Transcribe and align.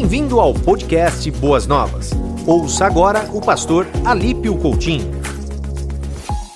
Bem-vindo 0.00 0.38
ao 0.38 0.54
podcast 0.54 1.28
Boas 1.28 1.66
Novas. 1.66 2.10
Ouça 2.46 2.86
agora 2.86 3.28
o 3.32 3.44
pastor 3.44 3.84
Alípio 4.06 4.56
Coutinho. 4.56 5.10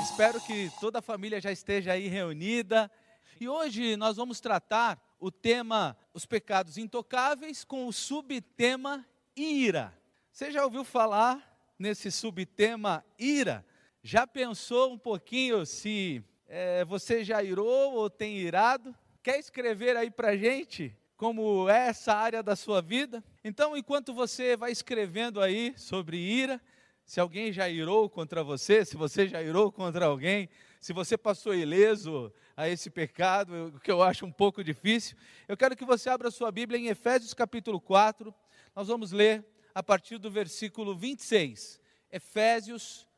Espero 0.00 0.40
que 0.40 0.70
toda 0.80 1.00
a 1.00 1.02
família 1.02 1.40
já 1.40 1.50
esteja 1.50 1.90
aí 1.90 2.06
reunida. 2.06 2.88
E 3.40 3.48
hoje 3.48 3.96
nós 3.96 4.16
vamos 4.16 4.40
tratar 4.40 4.96
o 5.18 5.28
tema 5.28 5.96
Os 6.14 6.24
pecados 6.24 6.78
intocáveis 6.78 7.64
com 7.64 7.88
o 7.88 7.92
subtema 7.92 9.04
ira. 9.34 9.92
Você 10.30 10.52
já 10.52 10.62
ouviu 10.64 10.84
falar 10.84 11.42
nesse 11.76 12.12
subtema 12.12 13.04
ira? 13.18 13.66
Já 14.04 14.24
pensou 14.24 14.92
um 14.92 14.98
pouquinho 14.98 15.66
se 15.66 16.22
é, 16.46 16.84
você 16.84 17.24
já 17.24 17.42
irou 17.42 17.94
ou 17.94 18.08
tem 18.08 18.38
irado? 18.38 18.94
Quer 19.20 19.40
escrever 19.40 19.96
aí 19.96 20.12
para 20.12 20.36
gente 20.36 20.96
como 21.16 21.68
é 21.68 21.88
essa 21.88 22.14
área 22.14 22.40
da 22.40 22.54
sua 22.54 22.80
vida? 22.80 23.22
Então, 23.44 23.76
enquanto 23.76 24.14
você 24.14 24.56
vai 24.56 24.70
escrevendo 24.70 25.40
aí 25.40 25.74
sobre 25.76 26.16
ira, 26.16 26.60
se 27.04 27.18
alguém 27.18 27.52
já 27.52 27.68
irou 27.68 28.08
contra 28.08 28.44
você, 28.44 28.84
se 28.84 28.96
você 28.96 29.26
já 29.26 29.42
irou 29.42 29.72
contra 29.72 30.06
alguém, 30.06 30.48
se 30.80 30.92
você 30.92 31.18
passou 31.18 31.52
ileso 31.52 32.32
a 32.56 32.68
esse 32.68 32.88
pecado, 32.88 33.72
o 33.74 33.80
que 33.80 33.90
eu 33.90 34.00
acho 34.00 34.24
um 34.24 34.30
pouco 34.30 34.62
difícil, 34.62 35.16
eu 35.48 35.56
quero 35.56 35.76
que 35.76 35.84
você 35.84 36.08
abra 36.08 36.30
sua 36.30 36.52
Bíblia 36.52 36.78
em 36.78 36.86
Efésios 36.86 37.34
capítulo 37.34 37.80
4, 37.80 38.32
nós 38.76 38.86
vamos 38.86 39.10
ler 39.10 39.44
a 39.74 39.82
partir 39.82 40.18
do 40.18 40.30
versículo 40.30 40.96
26. 40.96 41.80
Efésios 42.10 43.08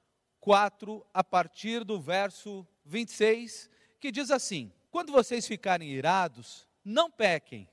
4, 0.41 1.05
a 1.13 1.23
partir 1.23 1.85
do 1.85 2.01
verso 2.01 2.67
26, 2.85 3.69
que 4.01 4.11
diz 4.11 4.31
assim: 4.31 4.73
Quando 4.91 5.13
vocês 5.13 5.47
ficarem 5.47 5.91
irados, 5.91 6.67
não 6.85 7.11
pequem, 7.11 7.69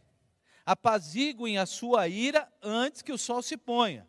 apaziguem 0.66 1.58
a 1.58 1.66
sua 1.66 2.08
ira 2.08 2.52
antes 2.62 3.02
que 3.02 3.12
o 3.12 3.18
sol 3.18 3.42
se 3.42 3.58
ponha, 3.58 4.08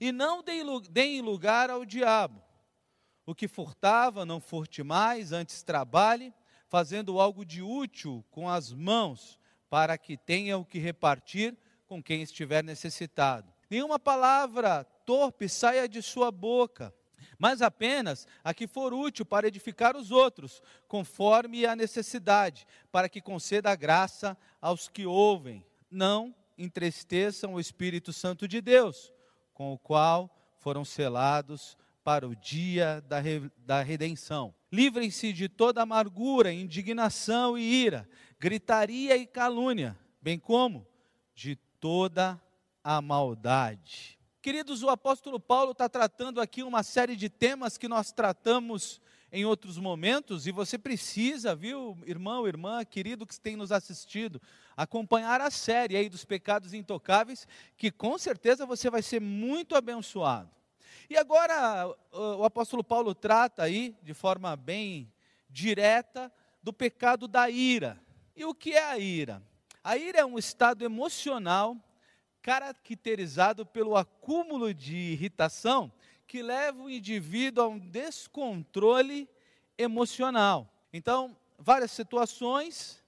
e 0.00 0.12
não 0.12 0.42
deem 0.90 1.20
lugar 1.20 1.70
ao 1.70 1.84
diabo. 1.84 2.42
O 3.26 3.34
que 3.34 3.46
furtava, 3.46 4.24
não 4.24 4.40
furte 4.40 4.82
mais, 4.82 5.32
antes 5.32 5.62
trabalhe, 5.62 6.32
fazendo 6.68 7.20
algo 7.20 7.44
de 7.44 7.62
útil 7.62 8.24
com 8.30 8.48
as 8.48 8.72
mãos, 8.72 9.38
para 9.68 9.96
que 9.98 10.16
tenha 10.16 10.58
o 10.58 10.64
que 10.64 10.78
repartir 10.78 11.56
com 11.86 12.02
quem 12.02 12.22
estiver 12.22 12.64
necessitado. 12.64 13.52
Nenhuma 13.68 13.98
palavra 13.98 14.84
torpe 15.04 15.48
saia 15.48 15.88
de 15.88 16.02
sua 16.02 16.30
boca 16.30 16.94
mas 17.40 17.62
apenas 17.62 18.28
a 18.44 18.52
que 18.52 18.66
for 18.66 18.92
útil 18.92 19.24
para 19.24 19.48
edificar 19.48 19.96
os 19.96 20.10
outros, 20.10 20.62
conforme 20.86 21.64
a 21.64 21.74
necessidade, 21.74 22.66
para 22.92 23.08
que 23.08 23.18
conceda 23.18 23.74
graça 23.74 24.36
aos 24.60 24.90
que 24.90 25.06
ouvem. 25.06 25.64
Não 25.90 26.34
entristeçam 26.56 27.54
o 27.54 27.60
Espírito 27.60 28.12
Santo 28.12 28.46
de 28.46 28.60
Deus, 28.60 29.12
com 29.52 29.72
o 29.72 29.78
qual 29.78 30.30
foram 30.58 30.84
selados 30.84 31.76
para 32.04 32.26
o 32.28 32.34
dia 32.36 33.02
da, 33.08 33.18
re, 33.18 33.50
da 33.58 33.82
redenção. 33.82 34.54
Livrem-se 34.72 35.32
de 35.32 35.48
toda 35.48 35.82
amargura, 35.82 36.52
indignação 36.52 37.58
e 37.58 37.62
ira, 37.62 38.08
gritaria 38.38 39.16
e 39.16 39.26
calúnia, 39.26 39.98
bem 40.20 40.38
como 40.38 40.86
de 41.34 41.56
toda 41.56 42.40
a 42.84 43.00
maldade. 43.00 44.18
Queridos, 44.42 44.82
o 44.82 44.88
apóstolo 44.88 45.38
Paulo 45.38 45.72
está 45.72 45.88
tratando 45.88 46.40
aqui 46.40 46.62
uma 46.62 46.82
série 46.82 47.16
de 47.16 47.28
temas 47.28 47.76
que 47.76 47.88
nós 47.88 48.12
tratamos 48.12 49.00
em 49.32 49.44
outros 49.44 49.78
momentos, 49.78 50.46
e 50.46 50.52
você 50.52 50.76
precisa, 50.76 51.54
viu, 51.54 51.96
irmão, 52.04 52.48
irmã, 52.48 52.84
querido 52.84 53.26
que 53.26 53.38
tem 53.38 53.56
nos 53.56 53.70
assistido, 53.70 54.42
acompanhar 54.76 55.40
a 55.40 55.50
série 55.50 55.96
aí 55.96 56.08
dos 56.08 56.24
pecados 56.24 56.74
intocáveis, 56.74 57.46
que 57.76 57.90
com 57.90 58.18
certeza 58.18 58.66
você 58.66 58.90
vai 58.90 59.02
ser 59.02 59.20
muito 59.20 59.76
abençoado. 59.76 60.50
E 61.08 61.16
agora 61.16 61.94
o 62.12 62.44
apóstolo 62.44 62.82
Paulo 62.82 63.14
trata 63.14 63.62
aí, 63.62 63.96
de 64.02 64.14
forma 64.14 64.56
bem 64.56 65.12
direta, 65.48 66.32
do 66.62 66.72
pecado 66.72 67.26
da 67.26 67.48
ira. 67.48 68.00
E 68.36 68.44
o 68.44 68.54
que 68.54 68.72
é 68.72 68.84
a 68.84 68.98
ira? 68.98 69.42
A 69.82 69.96
ira 69.96 70.20
é 70.20 70.24
um 70.24 70.38
estado 70.38 70.84
emocional 70.84 71.76
caracterizado 72.42 73.66
pelo 73.66 73.96
acúmulo 73.96 74.72
de 74.72 74.96
irritação 74.96 75.92
que 76.30 76.42
leva 76.42 76.80
o 76.80 76.88
indivíduo 76.88 77.64
a 77.64 77.66
um 77.66 77.76
descontrole 77.76 79.28
emocional. 79.76 80.72
Então, 80.92 81.36
várias 81.58 81.90
situações 81.90 83.02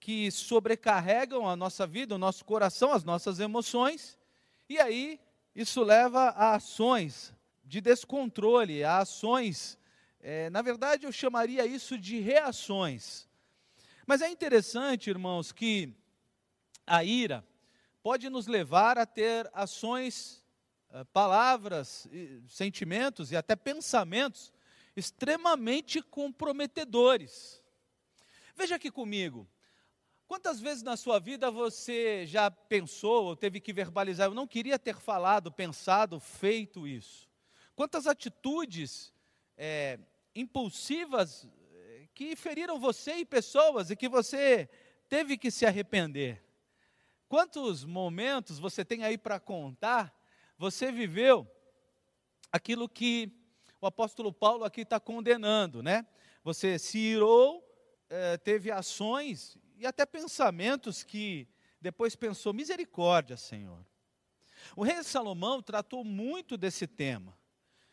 que 0.00 0.32
sobrecarregam 0.32 1.48
a 1.48 1.54
nossa 1.54 1.86
vida, 1.86 2.16
o 2.16 2.18
nosso 2.18 2.44
coração, 2.44 2.92
as 2.92 3.04
nossas 3.04 3.38
emoções, 3.38 4.18
e 4.68 4.80
aí 4.80 5.20
isso 5.54 5.84
leva 5.84 6.30
a 6.30 6.56
ações 6.56 7.32
de 7.64 7.80
descontrole, 7.80 8.82
a 8.82 8.98
ações, 8.98 9.78
é, 10.20 10.50
na 10.50 10.60
verdade 10.60 11.06
eu 11.06 11.12
chamaria 11.12 11.64
isso 11.64 11.96
de 11.96 12.18
reações. 12.18 13.28
Mas 14.04 14.22
é 14.22 14.28
interessante, 14.28 15.08
irmãos, 15.08 15.52
que 15.52 15.94
a 16.84 17.04
ira, 17.04 17.46
pode 18.02 18.28
nos 18.28 18.48
levar 18.48 18.98
a 18.98 19.06
ter 19.06 19.48
ações, 19.54 20.42
palavras, 21.12 22.08
sentimentos 22.48 23.32
e 23.32 23.36
até 23.36 23.54
pensamentos 23.54 24.52
extremamente 24.96 26.00
comprometedores. 26.00 27.62
Veja 28.54 28.76
aqui 28.76 28.90
comigo. 28.90 29.46
Quantas 30.26 30.58
vezes 30.58 30.82
na 30.82 30.96
sua 30.96 31.20
vida 31.20 31.50
você 31.50 32.26
já 32.26 32.50
pensou 32.50 33.26
ou 33.26 33.36
teve 33.36 33.60
que 33.60 33.72
verbalizar, 33.72 34.26
eu 34.26 34.34
não 34.34 34.46
queria 34.46 34.78
ter 34.78 34.96
falado, 34.96 35.52
pensado, 35.52 36.18
feito 36.18 36.88
isso? 36.88 37.28
Quantas 37.76 38.06
atitudes 38.06 39.12
é, 39.56 40.00
impulsivas 40.34 41.46
eh, 41.74 42.08
que 42.14 42.34
feriram 42.34 42.80
você 42.80 43.16
e 43.16 43.24
pessoas 43.24 43.90
e 43.90 43.96
que 43.96 44.08
você 44.08 44.68
teve 45.08 45.36
que 45.36 45.50
se 45.50 45.64
arrepender? 45.64 46.42
Quantos 47.28 47.84
momentos 47.84 48.58
você 48.58 48.84
tem 48.84 49.04
aí 49.04 49.16
para 49.16 49.38
contar? 49.38 50.12
Você 50.58 50.90
viveu 50.90 51.46
aquilo 52.50 52.88
que 52.88 53.30
o 53.80 53.86
apóstolo 53.86 54.32
Paulo 54.32 54.64
aqui 54.64 54.80
está 54.82 54.98
condenando, 54.98 55.82
né? 55.82 56.06
Você 56.42 56.78
se 56.78 56.98
irou, 56.98 57.62
é, 58.08 58.36
teve 58.38 58.70
ações 58.70 59.58
e 59.76 59.86
até 59.86 60.06
pensamentos 60.06 61.02
que 61.02 61.48
depois 61.80 62.16
pensou: 62.16 62.52
misericórdia, 62.52 63.36
Senhor. 63.36 63.84
O 64.74 64.82
rei 64.82 65.02
Salomão 65.02 65.62
tratou 65.62 66.02
muito 66.02 66.56
desse 66.56 66.86
tema. 66.86 67.36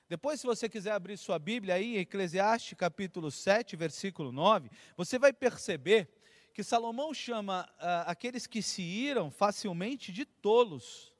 Depois, 0.10 0.40
se 0.40 0.46
você 0.46 0.70
quiser 0.70 0.92
abrir 0.92 1.18
sua 1.18 1.40
Bíblia 1.40 1.76
aí, 1.76 1.98
Eclesiastes 1.98 2.78
capítulo 2.78 3.32
7, 3.32 3.76
versículo 3.76 4.32
9, 4.32 4.70
você 4.96 5.18
vai 5.18 5.34
perceber 5.34 6.10
que 6.54 6.64
Salomão 6.64 7.14
chama 7.14 7.68
ah, 7.80 8.04
aqueles 8.04 8.46
que 8.46 8.62
se 8.62 8.82
iram 8.82 9.32
facilmente 9.32 10.12
de 10.12 10.26
tolos. 10.26 11.13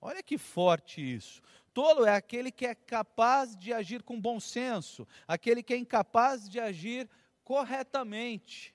Olha 0.00 0.22
que 0.22 0.38
forte 0.38 1.00
isso. 1.00 1.42
Tolo 1.72 2.06
é 2.06 2.14
aquele 2.14 2.50
que 2.50 2.66
é 2.66 2.74
capaz 2.74 3.56
de 3.56 3.72
agir 3.72 4.02
com 4.02 4.20
bom 4.20 4.40
senso, 4.40 5.06
aquele 5.26 5.62
que 5.62 5.74
é 5.74 5.76
incapaz 5.76 6.48
de 6.48 6.58
agir 6.58 7.08
corretamente. 7.44 8.74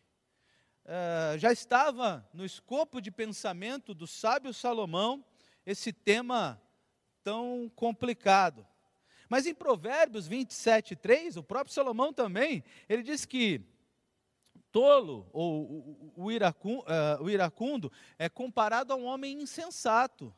Uh, 0.85 1.37
já 1.37 1.51
estava 1.51 2.27
no 2.33 2.43
escopo 2.43 3.01
de 3.01 3.11
pensamento 3.11 3.93
do 3.93 4.07
sábio 4.07 4.53
Salomão 4.53 5.23
esse 5.65 5.93
tema 5.93 6.61
tão 7.23 7.71
complicado. 7.75 8.65
Mas 9.29 9.45
em 9.45 9.53
Provérbios 9.53 10.27
27, 10.27 10.95
3, 10.95 11.37
o 11.37 11.43
próprio 11.43 11.73
Salomão 11.73 12.11
também, 12.11 12.63
ele 12.89 13.03
diz 13.03 13.25
que 13.25 13.61
tolo 14.71 15.29
ou 15.31 16.13
o 16.15 16.31
iracundo, 16.31 16.83
uh, 16.83 17.23
o 17.23 17.29
iracundo 17.29 17.91
é 18.17 18.27
comparado 18.27 18.91
a 18.91 18.95
um 18.95 19.05
homem 19.05 19.41
insensato, 19.41 20.33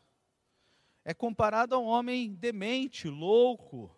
é 1.05 1.13
comparado 1.13 1.75
a 1.75 1.79
um 1.79 1.85
homem 1.85 2.33
demente, 2.33 3.07
louco, 3.07 3.95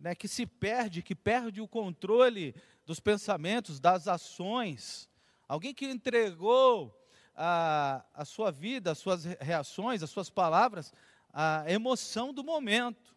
né, 0.00 0.14
que 0.14 0.28
se 0.28 0.46
perde, 0.46 1.02
que 1.02 1.14
perde 1.14 1.60
o 1.60 1.68
controle 1.68 2.54
dos 2.84 3.00
pensamentos, 3.00 3.78
das 3.78 4.08
ações. 4.08 5.08
Alguém 5.46 5.74
que 5.74 5.86
entregou 5.86 6.94
a, 7.34 8.04
a 8.14 8.24
sua 8.24 8.50
vida, 8.50 8.92
as 8.92 8.98
suas 8.98 9.24
reações, 9.24 10.02
as 10.02 10.10
suas 10.10 10.30
palavras, 10.30 10.92
a 11.32 11.64
emoção 11.70 12.32
do 12.32 12.42
momento. 12.42 13.16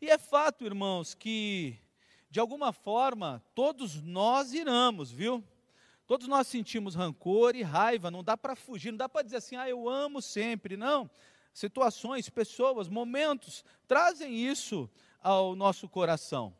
E 0.00 0.10
é 0.10 0.18
fato, 0.18 0.64
irmãos, 0.64 1.14
que 1.14 1.78
de 2.34 2.40
alguma 2.40 2.72
forma, 2.72 3.40
todos 3.54 4.02
nós 4.02 4.52
iramos, 4.52 5.08
viu? 5.08 5.44
Todos 6.04 6.26
nós 6.26 6.48
sentimos 6.48 6.96
rancor 6.96 7.54
e 7.54 7.62
raiva, 7.62 8.10
não 8.10 8.24
dá 8.24 8.36
para 8.36 8.56
fugir, 8.56 8.90
não 8.90 8.98
dá 8.98 9.08
para 9.08 9.22
dizer 9.22 9.36
assim, 9.36 9.54
ah, 9.54 9.68
eu 9.68 9.88
amo 9.88 10.20
sempre, 10.20 10.76
não. 10.76 11.08
Situações, 11.54 12.28
pessoas, 12.28 12.88
momentos 12.88 13.64
trazem 13.86 14.34
isso 14.36 14.90
ao 15.22 15.54
nosso 15.54 15.88
coração. 15.88 16.52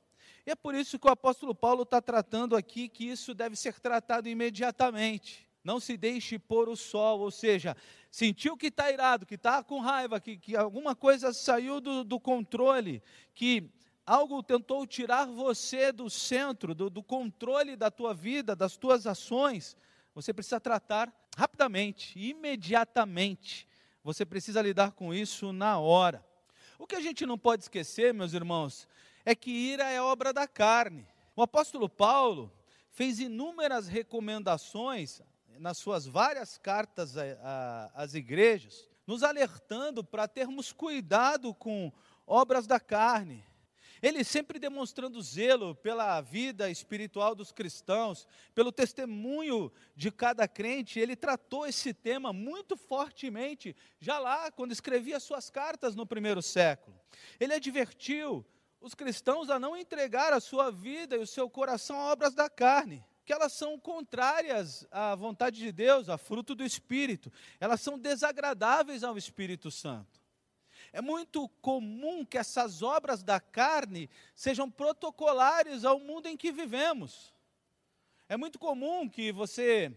E 0.46 0.52
é 0.52 0.54
por 0.54 0.72
isso 0.74 1.00
que 1.00 1.08
o 1.08 1.10
apóstolo 1.10 1.52
Paulo 1.52 1.82
está 1.82 2.00
tratando 2.00 2.54
aqui 2.54 2.88
que 2.88 3.04
isso 3.04 3.34
deve 3.34 3.56
ser 3.56 3.80
tratado 3.80 4.28
imediatamente. 4.28 5.46
Não 5.64 5.80
se 5.80 5.96
deixe 5.96 6.38
pôr 6.38 6.68
o 6.68 6.76
sol, 6.76 7.20
ou 7.20 7.30
seja, 7.30 7.76
sentiu 8.08 8.56
que 8.56 8.68
está 8.68 8.92
irado, 8.92 9.26
que 9.26 9.34
está 9.34 9.64
com 9.64 9.80
raiva, 9.80 10.20
que, 10.20 10.36
que 10.36 10.54
alguma 10.54 10.94
coisa 10.94 11.32
saiu 11.32 11.80
do, 11.80 12.04
do 12.04 12.20
controle, 12.20 13.02
que 13.34 13.68
algo 14.06 14.42
tentou 14.42 14.86
tirar 14.86 15.26
você 15.26 15.90
do 15.90 16.08
centro, 16.08 16.72
do, 16.72 16.88
do, 16.88 17.02
controle 17.02 17.74
da 17.74 17.90
tua 17.90 18.14
vida, 18.14 18.54
das 18.54 18.76
tuas 18.76 19.06
ações, 19.08 19.76
você 20.14 20.32
precisa 20.32 20.60
tratar 20.60 21.12
rapidamente, 21.36 22.16
imediatamente. 22.16 23.66
Você 24.04 24.26
precisa 24.26 24.60
lidar 24.60 24.92
com 24.92 25.14
isso 25.14 25.50
na 25.50 25.78
hora. 25.78 26.22
O 26.78 26.86
que 26.86 26.94
a 26.94 27.00
gente 27.00 27.24
não 27.24 27.38
pode 27.38 27.62
esquecer, 27.62 28.12
meus 28.12 28.34
irmãos, 28.34 28.86
é 29.24 29.34
que 29.34 29.50
ira 29.50 29.90
é 29.90 30.00
obra 30.00 30.30
da 30.30 30.46
carne. 30.46 31.06
O 31.34 31.40
apóstolo 31.40 31.88
Paulo 31.88 32.52
fez 32.90 33.18
inúmeras 33.18 33.88
recomendações 33.88 35.22
nas 35.58 35.78
suas 35.78 36.06
várias 36.06 36.58
cartas 36.58 37.14
às 37.94 38.12
igrejas, 38.12 38.88
nos 39.06 39.22
alertando 39.22 40.04
para 40.04 40.28
termos 40.28 40.70
cuidado 40.70 41.54
com 41.54 41.90
obras 42.26 42.66
da 42.66 42.78
carne. 42.78 43.42
Ele 44.04 44.22
sempre 44.22 44.58
demonstrando 44.58 45.22
zelo 45.22 45.74
pela 45.76 46.20
vida 46.20 46.68
espiritual 46.68 47.34
dos 47.34 47.50
cristãos, 47.50 48.28
pelo 48.54 48.70
testemunho 48.70 49.72
de 49.96 50.12
cada 50.12 50.46
crente, 50.46 51.00
ele 51.00 51.16
tratou 51.16 51.66
esse 51.66 51.94
tema 51.94 52.30
muito 52.30 52.76
fortemente, 52.76 53.74
já 53.98 54.18
lá, 54.18 54.50
quando 54.50 54.72
escrevia 54.72 55.18
suas 55.18 55.48
cartas 55.48 55.94
no 55.94 56.04
primeiro 56.04 56.42
século. 56.42 57.00
Ele 57.40 57.54
advertiu 57.54 58.44
os 58.78 58.94
cristãos 58.94 59.48
a 59.48 59.58
não 59.58 59.74
entregar 59.74 60.34
a 60.34 60.40
sua 60.40 60.70
vida 60.70 61.16
e 61.16 61.20
o 61.20 61.26
seu 61.26 61.48
coração 61.48 61.98
a 61.98 62.12
obras 62.12 62.34
da 62.34 62.50
carne 62.50 63.02
que 63.24 63.32
elas 63.32 63.54
são 63.54 63.78
contrárias 63.78 64.86
à 64.90 65.14
vontade 65.14 65.58
de 65.58 65.72
Deus, 65.72 66.10
a 66.10 66.18
fruto 66.18 66.54
do 66.54 66.62
Espírito. 66.62 67.32
Elas 67.58 67.80
são 67.80 67.98
desagradáveis 67.98 69.02
ao 69.02 69.16
Espírito 69.16 69.70
Santo. 69.70 70.23
É 70.94 71.00
muito 71.02 71.48
comum 71.60 72.24
que 72.24 72.38
essas 72.38 72.80
obras 72.80 73.20
da 73.20 73.40
carne 73.40 74.08
sejam 74.32 74.70
protocolares 74.70 75.84
ao 75.84 75.98
mundo 75.98 76.28
em 76.28 76.36
que 76.36 76.52
vivemos. 76.52 77.34
É 78.28 78.36
muito 78.36 78.60
comum 78.60 79.08
que 79.08 79.32
você, 79.32 79.92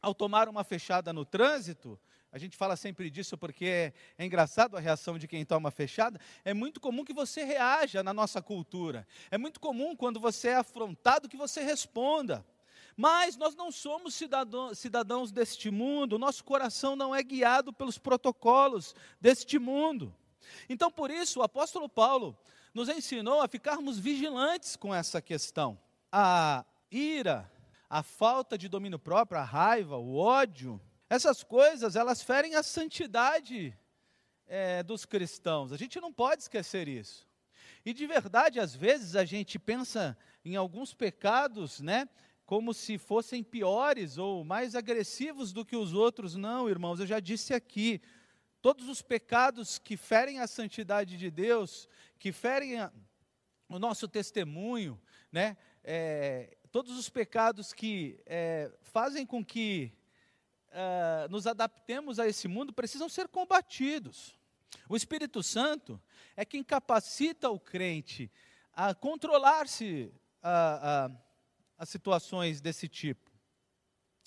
ao 0.00 0.14
tomar 0.14 0.48
uma 0.48 0.62
fechada 0.62 1.12
no 1.12 1.24
trânsito, 1.24 1.98
a 2.30 2.38
gente 2.38 2.56
fala 2.56 2.76
sempre 2.76 3.10
disso 3.10 3.36
porque 3.36 3.64
é, 3.64 3.92
é, 4.16 4.24
engraçado 4.24 4.76
a 4.76 4.80
reação 4.80 5.18
de 5.18 5.26
quem 5.26 5.44
toma 5.44 5.72
fechada. 5.72 6.20
É 6.44 6.54
muito 6.54 6.80
comum 6.80 7.04
que 7.04 7.12
você 7.12 7.42
reaja 7.42 8.00
na 8.00 8.14
nossa 8.14 8.40
cultura. 8.40 9.04
É 9.28 9.36
muito 9.36 9.58
comum 9.58 9.96
quando 9.96 10.20
você 10.20 10.50
é 10.50 10.54
afrontado 10.54 11.28
que 11.28 11.36
você 11.36 11.64
responda. 11.64 12.46
Mas 12.96 13.36
nós 13.36 13.54
não 13.54 13.70
somos 13.70 14.14
cidadãos, 14.14 14.78
cidadãos 14.78 15.30
deste 15.30 15.70
mundo, 15.70 16.18
nosso 16.18 16.42
coração 16.42 16.96
não 16.96 17.14
é 17.14 17.22
guiado 17.22 17.72
pelos 17.72 17.98
protocolos 17.98 18.94
deste 19.20 19.58
mundo. 19.58 20.14
Então, 20.68 20.90
por 20.90 21.10
isso, 21.10 21.40
o 21.40 21.42
apóstolo 21.42 21.88
Paulo 21.88 22.38
nos 22.72 22.88
ensinou 22.88 23.42
a 23.42 23.48
ficarmos 23.48 23.98
vigilantes 23.98 24.76
com 24.76 24.94
essa 24.94 25.20
questão. 25.20 25.78
A 26.10 26.64
ira, 26.90 27.50
a 27.88 28.02
falta 28.02 28.56
de 28.56 28.68
domínio 28.68 28.98
próprio, 28.98 29.40
a 29.40 29.44
raiva, 29.44 29.96
o 29.96 30.16
ódio, 30.16 30.80
essas 31.08 31.44
coisas, 31.44 31.96
elas 31.96 32.22
ferem 32.22 32.54
a 32.54 32.62
santidade 32.62 33.76
é, 34.46 34.82
dos 34.82 35.04
cristãos. 35.04 35.72
A 35.72 35.76
gente 35.76 36.00
não 36.00 36.12
pode 36.12 36.42
esquecer 36.42 36.88
isso. 36.88 37.26
E 37.84 37.92
de 37.92 38.06
verdade, 38.06 38.58
às 38.58 38.74
vezes 38.74 39.14
a 39.14 39.24
gente 39.24 39.58
pensa 39.58 40.16
em 40.44 40.56
alguns 40.56 40.92
pecados, 40.92 41.80
né, 41.80 42.08
como 42.46 42.72
se 42.72 42.96
fossem 42.96 43.42
piores 43.42 44.16
ou 44.16 44.44
mais 44.44 44.76
agressivos 44.76 45.52
do 45.52 45.64
que 45.64 45.76
os 45.76 45.92
outros. 45.92 46.36
Não, 46.36 46.70
irmãos, 46.70 47.00
eu 47.00 47.06
já 47.06 47.18
disse 47.18 47.52
aqui, 47.52 48.00
todos 48.62 48.88
os 48.88 49.02
pecados 49.02 49.78
que 49.78 49.96
ferem 49.96 50.38
a 50.38 50.46
santidade 50.46 51.18
de 51.18 51.28
Deus, 51.28 51.88
que 52.20 52.30
ferem 52.30 52.78
a, 52.78 52.92
o 53.68 53.80
nosso 53.80 54.06
testemunho, 54.06 54.98
né, 55.30 55.56
é, 55.82 56.56
todos 56.70 56.96
os 56.96 57.08
pecados 57.08 57.72
que 57.72 58.20
é, 58.24 58.72
fazem 58.80 59.26
com 59.26 59.44
que 59.44 59.92
uh, 60.68 61.28
nos 61.30 61.46
adaptemos 61.46 62.18
a 62.18 62.28
esse 62.28 62.46
mundo 62.46 62.72
precisam 62.72 63.08
ser 63.08 63.28
combatidos. 63.28 64.38
O 64.88 64.96
Espírito 64.96 65.42
Santo 65.42 66.00
é 66.36 66.44
quem 66.44 66.62
capacita 66.62 67.50
o 67.50 67.58
crente 67.58 68.30
a 68.72 68.94
controlar-se 68.94 70.12
a, 70.42 71.10
a 71.78 71.86
situações 71.86 72.60
desse 72.60 72.88
tipo. 72.88 73.30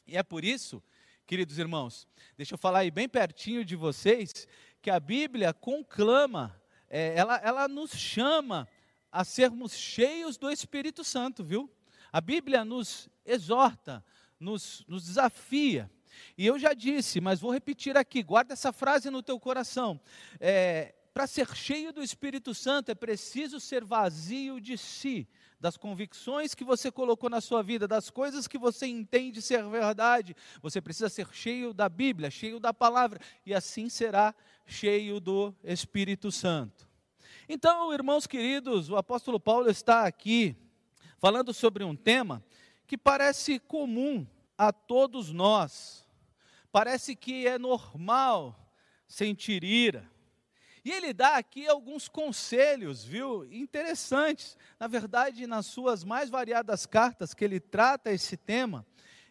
E 0.06 0.18
é 0.18 0.24
por 0.24 0.44
isso, 0.44 0.84
queridos 1.26 1.58
irmãos, 1.58 2.08
deixa 2.36 2.54
eu 2.54 2.58
falar 2.58 2.80
aí 2.80 2.92
bem 2.92 3.08
pertinho 3.08 3.64
de 3.64 3.76
vocês, 3.76 4.48
que 4.82 4.90
a 4.90 5.00
Bíblia 5.00 5.54
conclama, 5.54 6.60
é, 6.90 7.16
ela, 7.16 7.38
ela 7.38 7.68
nos 7.68 7.92
chama 7.92 8.68
a 9.12 9.24
sermos 9.24 9.74
cheios 9.74 10.38
do 10.38 10.50
Espírito 10.50 11.04
Santo, 11.04 11.44
viu? 11.44 11.70
A 12.12 12.22
Bíblia 12.22 12.66
nos 12.66 13.10
exorta, 13.26 14.04
nos, 14.40 14.84
nos 14.88 15.06
desafia 15.06 15.90
e 16.38 16.46
eu 16.46 16.58
já 16.58 16.74
disse, 16.74 17.20
mas 17.20 17.40
vou 17.40 17.52
repetir 17.52 17.98
aqui, 17.98 18.24
guarda 18.24 18.54
essa 18.54 18.72
frase 18.72 19.10
no 19.10 19.22
teu 19.22 19.40
coração. 19.40 20.00
É, 20.40 20.94
Para 21.14 21.28
ser 21.28 21.54
cheio 21.56 21.92
do 21.92 22.04
Espírito 22.04 22.54
Santo 22.54 22.90
é 22.90 22.96
preciso 22.96 23.60
ser 23.60 23.84
vazio 23.84 24.60
de 24.60 24.78
si, 24.78 25.28
das 25.60 25.76
convicções 25.76 26.56
que 26.56 26.64
você 26.64 26.92
colocou 26.92 27.30
na 27.30 27.42
sua 27.42 27.62
vida, 27.62 27.88
das 27.88 28.10
coisas 28.10 28.48
que 28.48 28.58
você 28.58 28.88
entende 28.88 29.42
ser 29.42 29.64
verdade. 29.68 30.36
Você 30.62 30.80
precisa 30.82 31.10
ser 31.10 31.28
cheio 31.34 31.74
da 31.74 31.90
Bíblia, 31.90 32.32
cheio 32.32 32.60
da 32.60 32.74
palavra, 32.74 33.20
e 33.46 33.54
assim 33.54 33.90
será 33.90 34.34
cheio 34.66 35.20
do 35.20 35.54
Espírito 35.64 36.32
Santo. 36.32 36.88
Então, 37.48 37.92
irmãos 37.94 38.26
queridos, 38.26 38.90
o 38.90 38.96
apóstolo 38.96 39.40
Paulo 39.40 39.70
está 39.70 40.06
aqui 40.06 40.56
falando 41.18 41.54
sobre 41.54 41.84
um 41.84 41.96
tema 41.96 42.44
que 42.88 42.98
parece 42.98 43.60
comum 43.60 44.26
a 44.58 44.72
todos 44.72 45.32
nós. 45.32 46.06
Parece 46.72 47.16
que 47.16 47.48
é 47.48 47.58
normal 47.58 48.72
sentir 49.08 49.64
ira. 49.64 50.10
E 50.90 50.92
ele 50.92 51.14
dá 51.14 51.38
aqui 51.38 51.68
alguns 51.68 52.08
conselhos, 52.08 53.04
viu? 53.04 53.46
Interessantes. 53.54 54.58
Na 54.80 54.88
verdade, 54.88 55.46
nas 55.46 55.68
suas 55.68 56.04
mais 56.04 56.32
variadas 56.32 56.88
cartas 56.88 57.32
que 57.32 57.46
ele 57.46 57.60
trata 57.60 58.12
esse 58.12 58.36
tema, 58.36 58.84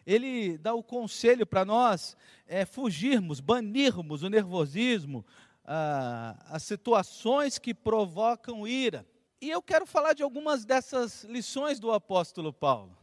ele 0.07 0.57
dá 0.57 0.73
o 0.73 0.81
conselho 0.81 1.45
para 1.45 1.65
nós 1.65 2.15
é, 2.47 2.63
fugirmos, 2.63 3.41
banirmos 3.41 4.23
o 4.23 4.29
nervosismo, 4.29 5.25
ah, 5.65 6.37
as 6.45 6.63
situações 6.63 7.59
que 7.59 7.73
provocam 7.73 8.65
ira. 8.65 9.05
E 9.41 9.49
eu 9.49 9.61
quero 9.61 9.85
falar 9.85 10.13
de 10.13 10.23
algumas 10.23 10.63
dessas 10.63 11.25
lições 11.25 11.77
do 11.77 11.91
apóstolo 11.91 12.53
Paulo. 12.53 12.97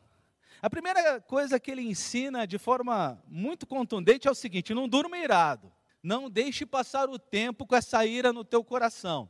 A 0.62 0.70
primeira 0.70 1.20
coisa 1.20 1.60
que 1.60 1.70
ele 1.70 1.82
ensina 1.82 2.46
de 2.46 2.56
forma 2.56 3.22
muito 3.28 3.66
contundente 3.66 4.26
é 4.26 4.30
o 4.30 4.34
seguinte: 4.34 4.72
não 4.72 4.88
durma 4.88 5.18
irado. 5.18 5.70
Não 6.06 6.30
deixe 6.30 6.64
passar 6.64 7.10
o 7.10 7.18
tempo 7.18 7.66
com 7.66 7.74
essa 7.74 8.06
ira 8.06 8.32
no 8.32 8.44
teu 8.44 8.62
coração. 8.62 9.28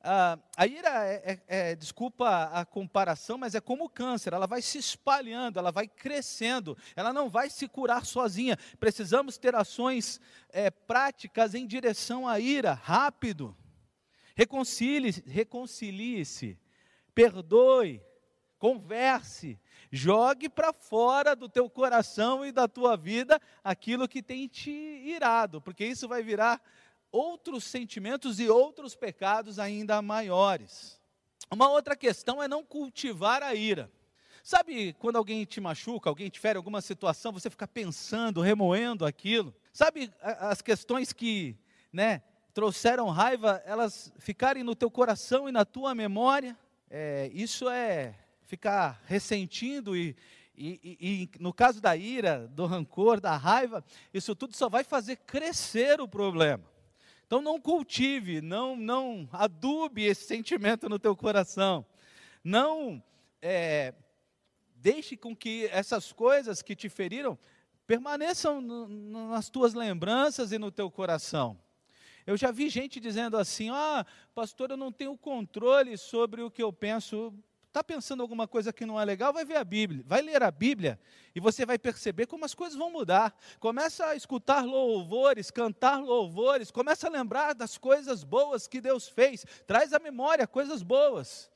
Ah, 0.00 0.38
a 0.56 0.66
ira, 0.66 1.04
é, 1.04 1.42
é, 1.46 1.70
é, 1.72 1.76
desculpa 1.76 2.44
a 2.54 2.64
comparação, 2.64 3.36
mas 3.36 3.54
é 3.54 3.60
como 3.60 3.84
o 3.84 3.90
câncer, 3.90 4.32
ela 4.32 4.46
vai 4.46 4.62
se 4.62 4.78
espalhando, 4.78 5.58
ela 5.58 5.70
vai 5.70 5.86
crescendo, 5.86 6.74
ela 6.96 7.12
não 7.12 7.28
vai 7.28 7.50
se 7.50 7.68
curar 7.68 8.06
sozinha. 8.06 8.56
Precisamos 8.80 9.36
ter 9.36 9.54
ações 9.54 10.18
é, 10.48 10.70
práticas 10.70 11.54
em 11.54 11.66
direção 11.66 12.26
à 12.26 12.40
ira, 12.40 12.72
rápido. 12.72 13.54
Reconcilie-se, 14.34 15.22
reconcilie 15.26 16.24
perdoe, 17.14 18.00
converse, 18.58 19.58
jogue 19.90 20.48
para 20.48 20.72
fora 20.72 21.36
do 21.36 21.48
teu 21.48 21.68
coração 21.68 22.44
e 22.44 22.52
da 22.52 22.66
tua 22.66 22.96
vida 22.96 23.40
aquilo 23.62 24.08
que 24.08 24.22
tem 24.22 24.48
te 24.48 24.70
irado, 24.70 25.60
porque 25.60 25.84
isso 25.84 26.08
vai 26.08 26.22
virar 26.22 26.60
outros 27.10 27.64
sentimentos 27.64 28.40
e 28.40 28.48
outros 28.48 28.94
pecados 28.94 29.58
ainda 29.58 30.02
maiores. 30.02 31.00
Uma 31.50 31.68
outra 31.68 31.96
questão 31.96 32.42
é 32.42 32.48
não 32.48 32.64
cultivar 32.64 33.42
a 33.42 33.54
ira. 33.54 33.90
Sabe 34.42 34.92
quando 34.94 35.16
alguém 35.16 35.44
te 35.44 35.60
machuca, 35.60 36.08
alguém 36.08 36.28
te 36.28 36.38
fere 36.38 36.56
alguma 36.56 36.80
situação, 36.80 37.32
você 37.32 37.50
fica 37.50 37.66
pensando, 37.66 38.40
remoendo 38.40 39.04
aquilo? 39.04 39.54
Sabe 39.72 40.10
as 40.20 40.62
questões 40.62 41.12
que, 41.12 41.56
né, 41.92 42.22
trouxeram 42.54 43.08
raiva, 43.08 43.62
elas 43.66 44.12
ficarem 44.18 44.62
no 44.62 44.74
teu 44.74 44.90
coração 44.90 45.48
e 45.48 45.52
na 45.52 45.64
tua 45.64 45.94
memória? 45.94 46.56
É, 46.88 47.28
isso 47.32 47.68
é 47.68 48.14
ficar 48.46 49.02
ressentindo 49.04 49.96
e, 49.96 50.16
e, 50.56 50.80
e, 50.82 51.22
e, 51.24 51.30
no 51.38 51.52
caso 51.52 51.80
da 51.80 51.96
ira, 51.96 52.48
do 52.48 52.64
rancor, 52.64 53.20
da 53.20 53.36
raiva, 53.36 53.84
isso 54.14 54.34
tudo 54.34 54.56
só 54.56 54.68
vai 54.68 54.84
fazer 54.84 55.16
crescer 55.16 56.00
o 56.00 56.08
problema. 56.08 56.64
Então 57.26 57.42
não 57.42 57.60
cultive, 57.60 58.40
não, 58.40 58.76
não 58.76 59.28
adube 59.32 60.04
esse 60.04 60.24
sentimento 60.24 60.88
no 60.88 60.98
teu 60.98 61.16
coração. 61.16 61.84
Não 62.42 63.02
é, 63.42 63.92
deixe 64.76 65.16
com 65.16 65.34
que 65.34 65.66
essas 65.72 66.12
coisas 66.12 66.62
que 66.62 66.76
te 66.76 66.88
feriram 66.88 67.36
permaneçam 67.86 68.60
no, 68.60 68.86
no, 68.88 69.28
nas 69.30 69.48
tuas 69.50 69.74
lembranças 69.74 70.52
e 70.52 70.58
no 70.58 70.70
teu 70.70 70.90
coração. 70.90 71.58
Eu 72.26 72.36
já 72.36 72.50
vi 72.50 72.68
gente 72.68 72.98
dizendo 72.98 73.36
assim: 73.36 73.70
ah, 73.70 74.04
pastor, 74.34 74.70
eu 74.70 74.76
não 74.76 74.90
tenho 74.90 75.16
controle 75.16 75.96
sobre 75.96 76.42
o 76.42 76.50
que 76.50 76.62
eu 76.62 76.72
penso. 76.72 77.32
Está 77.76 77.84
pensando 77.84 78.22
alguma 78.22 78.48
coisa 78.48 78.72
que 78.72 78.86
não 78.86 78.98
é 78.98 79.04
legal? 79.04 79.34
Vai 79.34 79.44
ver 79.44 79.58
a 79.58 79.62
Bíblia, 79.62 80.02
vai 80.06 80.22
ler 80.22 80.42
a 80.42 80.50
Bíblia 80.50 80.98
e 81.34 81.40
você 81.40 81.66
vai 81.66 81.78
perceber 81.78 82.24
como 82.24 82.42
as 82.42 82.54
coisas 82.54 82.74
vão 82.74 82.90
mudar. 82.90 83.38
Começa 83.60 84.06
a 84.06 84.16
escutar 84.16 84.64
louvores, 84.64 85.50
cantar 85.50 86.02
louvores, 86.02 86.70
começa 86.70 87.06
a 87.06 87.10
lembrar 87.10 87.54
das 87.54 87.76
coisas 87.76 88.24
boas 88.24 88.66
que 88.66 88.80
Deus 88.80 89.10
fez, 89.10 89.44
traz 89.66 89.92
à 89.92 89.98
memória 89.98 90.46
coisas 90.46 90.82
boas. 90.82 91.50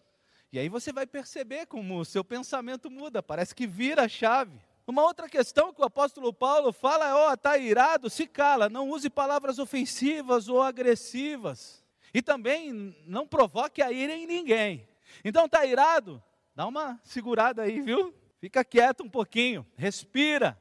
E 0.52 0.58
aí 0.58 0.68
você 0.68 0.92
vai 0.92 1.06
perceber 1.06 1.64
como 1.64 1.98
o 1.98 2.04
seu 2.04 2.22
pensamento 2.22 2.90
muda, 2.90 3.22
parece 3.22 3.54
que 3.54 3.66
vira 3.66 4.02
a 4.02 4.08
chave. 4.08 4.60
Uma 4.86 5.02
outra 5.02 5.26
questão 5.26 5.72
que 5.72 5.80
o 5.80 5.86
apóstolo 5.86 6.34
Paulo 6.34 6.70
fala 6.70 7.08
é: 7.08 7.14
ó, 7.14 7.30
oh, 7.30 7.32
está 7.32 7.56
irado, 7.56 8.10
se 8.10 8.26
cala, 8.26 8.68
não 8.68 8.90
use 8.90 9.08
palavras 9.08 9.58
ofensivas 9.58 10.50
ou 10.50 10.60
agressivas. 10.60 11.82
E 12.12 12.20
também 12.20 12.94
não 13.06 13.26
provoque 13.26 13.80
a 13.80 13.90
ira 13.90 14.12
em 14.12 14.26
ninguém. 14.26 14.89
Então 15.24 15.46
está 15.46 15.64
irado? 15.64 16.22
Dá 16.54 16.66
uma 16.66 17.00
segurada 17.04 17.62
aí, 17.62 17.80
viu? 17.80 18.14
Fica 18.38 18.64
quieto 18.64 19.02
um 19.02 19.08
pouquinho, 19.10 19.66
respira, 19.76 20.58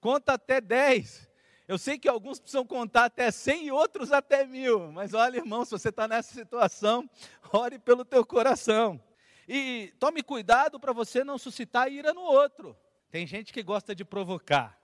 conta 0.00 0.32
até 0.32 0.60
10. 0.60 1.28
Eu 1.68 1.78
sei 1.78 1.98
que 1.98 2.08
alguns 2.08 2.38
precisam 2.38 2.64
contar 2.64 3.06
até 3.06 3.30
100 3.30 3.66
e 3.66 3.72
outros 3.72 4.12
até 4.12 4.46
mil, 4.46 4.92
mas 4.92 5.12
olha, 5.14 5.36
irmão, 5.36 5.64
se 5.64 5.72
você 5.72 5.88
está 5.88 6.06
nessa 6.06 6.32
situação, 6.32 7.08
ore 7.52 7.78
pelo 7.78 8.04
teu 8.04 8.24
coração. 8.24 9.02
E 9.48 9.92
tome 9.98 10.22
cuidado 10.22 10.78
para 10.80 10.92
você 10.92 11.22
não 11.22 11.38
suscitar 11.38 11.90
ira 11.90 12.14
no 12.14 12.22
outro. 12.22 12.76
Tem 13.10 13.26
gente 13.26 13.52
que 13.52 13.62
gosta 13.62 13.94
de 13.94 14.04
provocar. 14.04 14.80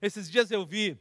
Esses 0.00 0.30
dias 0.30 0.50
eu 0.50 0.64
vi 0.64 0.98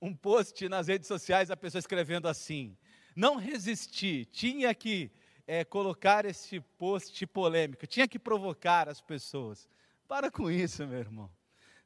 um 0.00 0.14
post 0.14 0.68
nas 0.68 0.88
redes 0.88 1.08
sociais, 1.08 1.50
a 1.50 1.56
pessoa 1.56 1.80
escrevendo 1.80 2.28
assim: 2.28 2.76
Não 3.14 3.36
resisti, 3.36 4.24
tinha 4.26 4.74
que 4.74 5.10
é, 5.46 5.64
colocar 5.64 6.24
esse 6.24 6.60
post 6.60 7.26
polêmico, 7.26 7.86
tinha 7.86 8.08
que 8.08 8.18
provocar 8.18 8.88
as 8.88 9.00
pessoas. 9.00 9.68
Para 10.06 10.30
com 10.30 10.50
isso, 10.50 10.86
meu 10.86 10.98
irmão. 10.98 11.30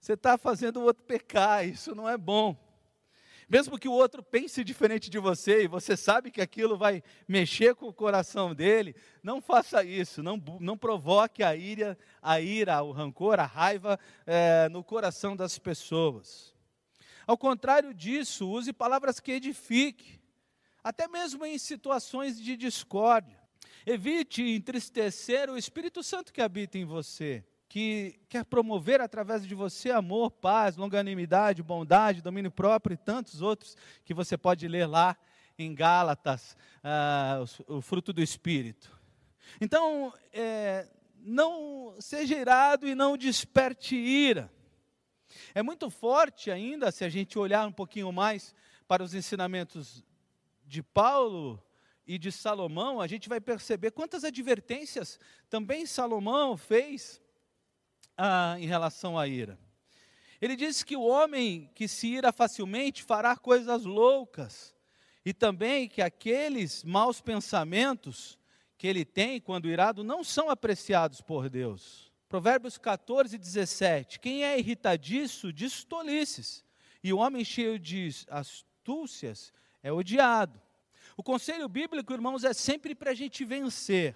Você 0.00 0.12
está 0.12 0.36
fazendo 0.36 0.80
o 0.80 0.84
outro 0.84 1.02
pecar, 1.04 1.66
isso 1.66 1.94
não 1.94 2.08
é 2.08 2.16
bom. 2.16 2.56
Mesmo 3.48 3.78
que 3.78 3.88
o 3.88 3.92
outro 3.92 4.24
pense 4.24 4.64
diferente 4.64 5.08
de 5.08 5.20
você 5.20 5.62
e 5.62 5.68
você 5.68 5.96
sabe 5.96 6.32
que 6.32 6.40
aquilo 6.40 6.76
vai 6.76 7.00
mexer 7.28 7.76
com 7.76 7.86
o 7.86 7.92
coração 7.92 8.52
dele, 8.52 8.94
não 9.22 9.40
faça 9.40 9.84
isso, 9.84 10.20
não, 10.20 10.36
não 10.58 10.76
provoque 10.76 11.44
a 11.44 11.54
ira, 11.54 11.96
a 12.20 12.40
ira, 12.40 12.82
o 12.82 12.90
rancor, 12.90 13.38
a 13.38 13.46
raiva 13.46 14.00
é, 14.26 14.68
no 14.68 14.82
coração 14.82 15.36
das 15.36 15.58
pessoas. 15.60 16.52
Ao 17.24 17.38
contrário 17.38 17.94
disso, 17.94 18.48
use 18.48 18.72
palavras 18.72 19.20
que 19.20 19.30
edifiquem, 19.30 20.20
até 20.82 21.06
mesmo 21.06 21.44
em 21.46 21.56
situações 21.56 22.40
de 22.40 22.56
discórdia. 22.56 23.35
Evite 23.84 24.42
entristecer 24.42 25.48
o 25.48 25.56
Espírito 25.56 26.02
Santo 26.02 26.32
que 26.32 26.42
habita 26.42 26.76
em 26.76 26.84
você, 26.84 27.44
que 27.68 28.18
quer 28.28 28.44
promover 28.44 29.00
através 29.00 29.46
de 29.46 29.54
você 29.54 29.90
amor, 29.90 30.30
paz, 30.30 30.76
longanimidade, 30.76 31.62
bondade, 31.62 32.22
domínio 32.22 32.50
próprio 32.50 32.94
e 32.94 32.96
tantos 32.96 33.42
outros 33.42 33.76
que 34.04 34.12
você 34.12 34.36
pode 34.36 34.66
ler 34.66 34.86
lá 34.86 35.16
em 35.58 35.74
Gálatas, 35.74 36.56
ah, 36.82 37.44
o, 37.68 37.76
o, 37.76 37.80
fruto 37.80 38.12
do 38.12 38.22
Espírito. 38.22 38.90
Então, 39.60 40.12
é, 40.32 40.88
não 41.18 41.94
seja 41.98 42.36
irado 42.36 42.86
e 42.86 42.94
não 42.94 43.16
desperte 43.16 43.96
ira. 43.96 44.50
É 45.54 45.62
muito 45.62 45.90
forte 45.90 46.50
ainda, 46.50 46.90
se 46.90 47.04
a 47.04 47.08
gente 47.08 47.38
olhar 47.38 47.66
um 47.66 47.72
pouquinho 47.72 48.12
mais 48.12 48.54
para 48.86 49.02
os 49.02 49.14
ensinamentos 49.14 50.04
de 50.64 50.82
Paulo, 50.82 51.62
e 52.06 52.18
de 52.18 52.30
Salomão, 52.30 53.00
a 53.00 53.06
gente 53.06 53.28
vai 53.28 53.40
perceber 53.40 53.90
quantas 53.90 54.22
advertências 54.22 55.18
também 55.50 55.84
Salomão 55.86 56.56
fez 56.56 57.20
ah, 58.16 58.56
em 58.58 58.66
relação 58.66 59.18
à 59.18 59.26
ira. 59.26 59.58
Ele 60.40 60.54
diz 60.54 60.82
que 60.82 60.96
o 60.96 61.02
homem 61.02 61.70
que 61.74 61.88
se 61.88 62.06
ira 62.08 62.32
facilmente 62.32 63.02
fará 63.02 63.36
coisas 63.36 63.84
loucas, 63.84 64.74
e 65.24 65.34
também 65.34 65.88
que 65.88 66.00
aqueles 66.00 66.84
maus 66.84 67.20
pensamentos 67.20 68.38
que 68.78 68.86
ele 68.86 69.04
tem 69.04 69.40
quando 69.40 69.68
irado 69.68 70.04
não 70.04 70.22
são 70.22 70.48
apreciados 70.48 71.20
por 71.20 71.48
Deus. 71.48 72.12
Provérbios 72.28 72.78
14, 72.78 73.36
17. 73.36 74.20
Quem 74.20 74.44
é 74.44 74.58
irritadiço 74.58 75.52
diz 75.52 75.82
tolices, 75.82 76.64
e 77.02 77.12
o 77.12 77.18
homem 77.18 77.44
cheio 77.44 77.78
de 77.78 78.08
astúcias 78.28 79.52
é 79.82 79.92
odiado. 79.92 80.60
O 81.16 81.22
conselho 81.22 81.66
bíblico, 81.66 82.12
irmãos, 82.12 82.44
é 82.44 82.52
sempre 82.52 82.94
para 82.94 83.12
a 83.12 83.14
gente 83.14 83.42
vencer, 83.42 84.14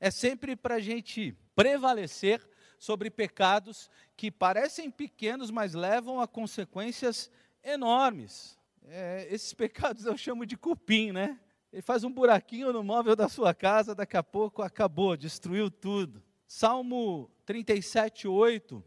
é 0.00 0.10
sempre 0.10 0.56
para 0.56 0.76
a 0.76 0.80
gente 0.80 1.36
prevalecer 1.54 2.40
sobre 2.78 3.10
pecados 3.10 3.90
que 4.16 4.30
parecem 4.30 4.90
pequenos, 4.90 5.50
mas 5.50 5.74
levam 5.74 6.18
a 6.18 6.26
consequências 6.26 7.30
enormes. 7.62 8.58
É, 8.84 9.28
esses 9.30 9.52
pecados 9.52 10.06
eu 10.06 10.16
chamo 10.16 10.46
de 10.46 10.56
cupim, 10.56 11.12
né? 11.12 11.38
Ele 11.70 11.82
faz 11.82 12.04
um 12.04 12.10
buraquinho 12.10 12.72
no 12.72 12.82
móvel 12.82 13.14
da 13.14 13.28
sua 13.28 13.52
casa, 13.52 13.94
daqui 13.94 14.16
a 14.16 14.22
pouco 14.22 14.62
acabou, 14.62 15.18
destruiu 15.18 15.70
tudo. 15.70 16.22
Salmo 16.46 17.30
37, 17.44 18.26
8, 18.26 18.82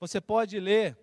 você 0.00 0.20
pode 0.20 0.58
ler 0.58 0.98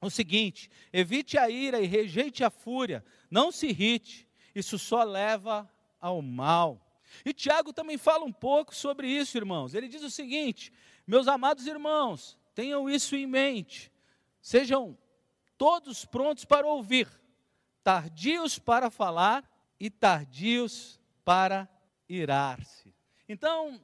o 0.00 0.10
seguinte: 0.10 0.68
evite 0.92 1.38
a 1.38 1.48
ira 1.48 1.80
e 1.80 1.86
rejeite 1.86 2.42
a 2.42 2.50
fúria, 2.50 3.04
não 3.30 3.52
se 3.52 3.68
irrite, 3.68 4.28
isso 4.54 4.78
só 4.78 5.02
leva 5.02 5.68
ao 6.00 6.22
mal. 6.22 6.80
E 7.24 7.32
Tiago 7.32 7.72
também 7.72 7.98
fala 7.98 8.24
um 8.24 8.32
pouco 8.32 8.74
sobre 8.74 9.08
isso, 9.08 9.36
irmãos. 9.36 9.74
Ele 9.74 9.88
diz 9.88 10.02
o 10.02 10.10
seguinte: 10.10 10.72
meus 11.06 11.28
amados 11.28 11.66
irmãos, 11.66 12.38
tenham 12.54 12.88
isso 12.88 13.16
em 13.16 13.26
mente, 13.26 13.92
sejam 14.40 14.96
todos 15.58 16.04
prontos 16.04 16.44
para 16.44 16.66
ouvir, 16.66 17.08
tardios 17.82 18.58
para 18.58 18.90
falar 18.90 19.48
e 19.78 19.90
tardios 19.90 21.00
para 21.24 21.68
irar-se. 22.08 22.94
Então, 23.28 23.80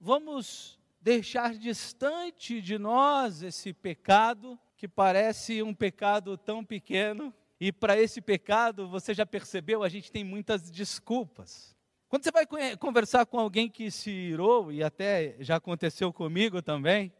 vamos 0.00 0.78
deixar 1.00 1.54
distante 1.54 2.60
de 2.60 2.78
nós 2.78 3.42
esse 3.42 3.72
pecado 3.72 4.58
que 4.76 4.86
parece 4.86 5.62
um 5.62 5.74
pecado 5.74 6.36
tão 6.36 6.64
pequeno 6.64 7.34
e 7.60 7.72
para 7.72 8.00
esse 8.00 8.20
pecado, 8.20 8.88
você 8.88 9.12
já 9.12 9.26
percebeu, 9.26 9.82
a 9.82 9.88
gente 9.88 10.12
tem 10.12 10.22
muitas 10.22 10.70
desculpas. 10.70 11.76
Quando 12.08 12.24
você 12.24 12.30
vai 12.30 12.46
conversar 12.76 13.26
com 13.26 13.38
alguém 13.38 13.68
que 13.68 13.90
se 13.90 14.10
irou, 14.10 14.72
e 14.72 14.82
até 14.82 15.36
já 15.40 15.56
aconteceu 15.56 16.12
comigo 16.12 16.62
também, 16.62 17.12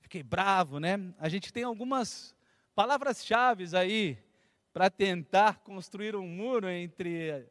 fiquei 0.00 0.22
bravo, 0.22 0.80
né? 0.80 0.98
A 1.18 1.28
gente 1.28 1.52
tem 1.52 1.62
algumas 1.62 2.34
palavras-chave 2.74 3.64
aí 3.76 4.18
para 4.72 4.90
tentar 4.90 5.60
construir 5.60 6.16
um 6.16 6.26
muro 6.26 6.68
entre 6.68 7.46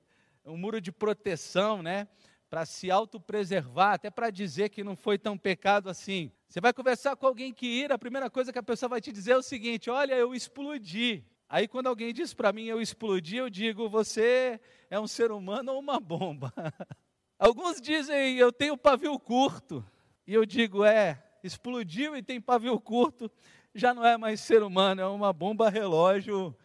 um 0.45 0.57
muro 0.57 0.81
de 0.81 0.91
proteção, 0.91 1.81
né? 1.81 2.07
Para 2.49 2.65
se 2.65 2.91
autopreservar, 2.91 3.93
até 3.93 4.09
para 4.09 4.29
dizer 4.29 4.69
que 4.69 4.83
não 4.83 4.95
foi 4.95 5.17
tão 5.17 5.37
pecado 5.37 5.89
assim. 5.89 6.31
Você 6.47 6.59
vai 6.59 6.73
conversar 6.73 7.15
com 7.15 7.25
alguém 7.27 7.53
que 7.53 7.65
ira, 7.65 7.95
a 7.95 7.99
primeira 7.99 8.29
coisa 8.29 8.51
que 8.51 8.59
a 8.59 8.63
pessoa 8.63 8.89
vai 8.89 9.01
te 9.01 9.11
dizer 9.11 9.31
é 9.31 9.37
o 9.37 9.43
seguinte: 9.43 9.89
olha, 9.89 10.13
eu 10.13 10.33
explodi. 10.33 11.23
Aí 11.47 11.67
quando 11.67 11.87
alguém 11.87 12.13
diz 12.13 12.33
para 12.33 12.51
mim 12.51 12.65
eu 12.65 12.81
explodi, 12.81 13.37
eu 13.37 13.49
digo, 13.49 13.87
você 13.87 14.59
é 14.89 14.99
um 14.99 15.07
ser 15.07 15.31
humano 15.31 15.73
ou 15.73 15.79
uma 15.79 15.99
bomba? 15.99 16.51
Alguns 17.37 17.81
dizem, 17.81 18.37
eu 18.37 18.51
tenho 18.51 18.77
pavio 18.77 19.17
curto. 19.19 19.85
E 20.25 20.33
eu 20.33 20.45
digo, 20.45 20.83
é, 20.83 21.21
explodiu 21.43 22.15
e 22.15 22.23
tem 22.23 22.41
pavio 22.41 22.79
curto, 22.79 23.29
já 23.73 23.93
não 23.93 24.05
é 24.05 24.17
mais 24.17 24.39
ser 24.39 24.63
humano, 24.63 25.01
é 25.01 25.05
uma 25.05 25.31
bomba 25.31 25.69
relógio 25.69 26.55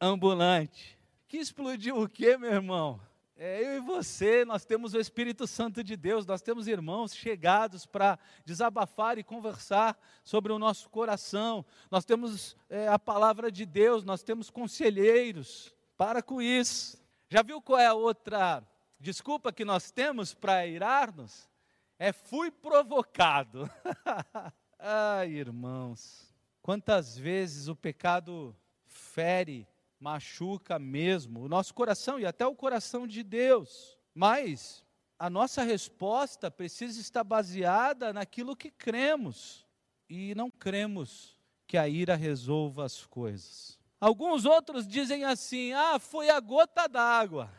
ambulante. 0.00 0.98
Que 1.28 1.36
explodiu 1.36 2.00
o 2.00 2.08
quê, 2.08 2.36
meu 2.36 2.50
irmão? 2.50 3.00
É, 3.42 3.64
eu 3.64 3.76
e 3.78 3.80
você, 3.80 4.44
nós 4.44 4.66
temos 4.66 4.92
o 4.92 5.00
Espírito 5.00 5.46
Santo 5.46 5.82
de 5.82 5.96
Deus, 5.96 6.26
nós 6.26 6.42
temos 6.42 6.68
irmãos 6.68 7.14
chegados 7.14 7.86
para 7.86 8.18
desabafar 8.44 9.16
e 9.16 9.24
conversar 9.24 9.98
sobre 10.22 10.52
o 10.52 10.58
nosso 10.58 10.90
coração, 10.90 11.64
nós 11.90 12.04
temos 12.04 12.54
é, 12.68 12.86
a 12.86 12.98
palavra 12.98 13.50
de 13.50 13.64
Deus, 13.64 14.04
nós 14.04 14.22
temos 14.22 14.50
conselheiros. 14.50 15.74
Para 15.96 16.22
com 16.22 16.42
isso. 16.42 17.02
Já 17.30 17.40
viu 17.40 17.62
qual 17.62 17.78
é 17.78 17.86
a 17.86 17.94
outra 17.94 18.62
desculpa 18.98 19.50
que 19.50 19.64
nós 19.64 19.90
temos 19.90 20.34
para 20.34 20.66
irar-nos? 20.66 21.48
É 21.98 22.12
fui 22.12 22.50
provocado. 22.50 23.70
Ai, 24.78 25.30
irmãos, 25.30 26.30
quantas 26.60 27.16
vezes 27.16 27.68
o 27.68 27.74
pecado 27.74 28.54
fere 28.84 29.66
machuca 30.00 30.78
mesmo 30.78 31.42
o 31.42 31.48
nosso 31.48 31.74
coração 31.74 32.18
e 32.18 32.24
até 32.24 32.46
o 32.46 32.56
coração 32.56 33.06
de 33.06 33.22
Deus. 33.22 33.98
Mas 34.14 34.84
a 35.18 35.28
nossa 35.28 35.62
resposta 35.62 36.50
precisa 36.50 36.98
estar 36.98 37.22
baseada 37.22 38.12
naquilo 38.12 38.56
que 38.56 38.70
cremos. 38.70 39.66
E 40.08 40.34
não 40.34 40.50
cremos 40.50 41.38
que 41.66 41.76
a 41.76 41.86
ira 41.86 42.16
resolva 42.16 42.84
as 42.84 43.04
coisas. 43.04 43.78
Alguns 44.00 44.46
outros 44.46 44.88
dizem 44.88 45.24
assim: 45.24 45.72
ah, 45.72 45.98
foi 45.98 46.30
a 46.30 46.40
gota 46.40 46.88
d'água. 46.88 47.52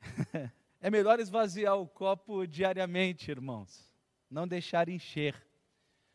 é 0.80 0.90
melhor 0.90 1.18
esvaziar 1.18 1.76
o 1.76 1.88
copo 1.88 2.46
diariamente, 2.46 3.30
irmãos, 3.30 3.90
não 4.30 4.46
deixar 4.46 4.88
encher. 4.88 5.34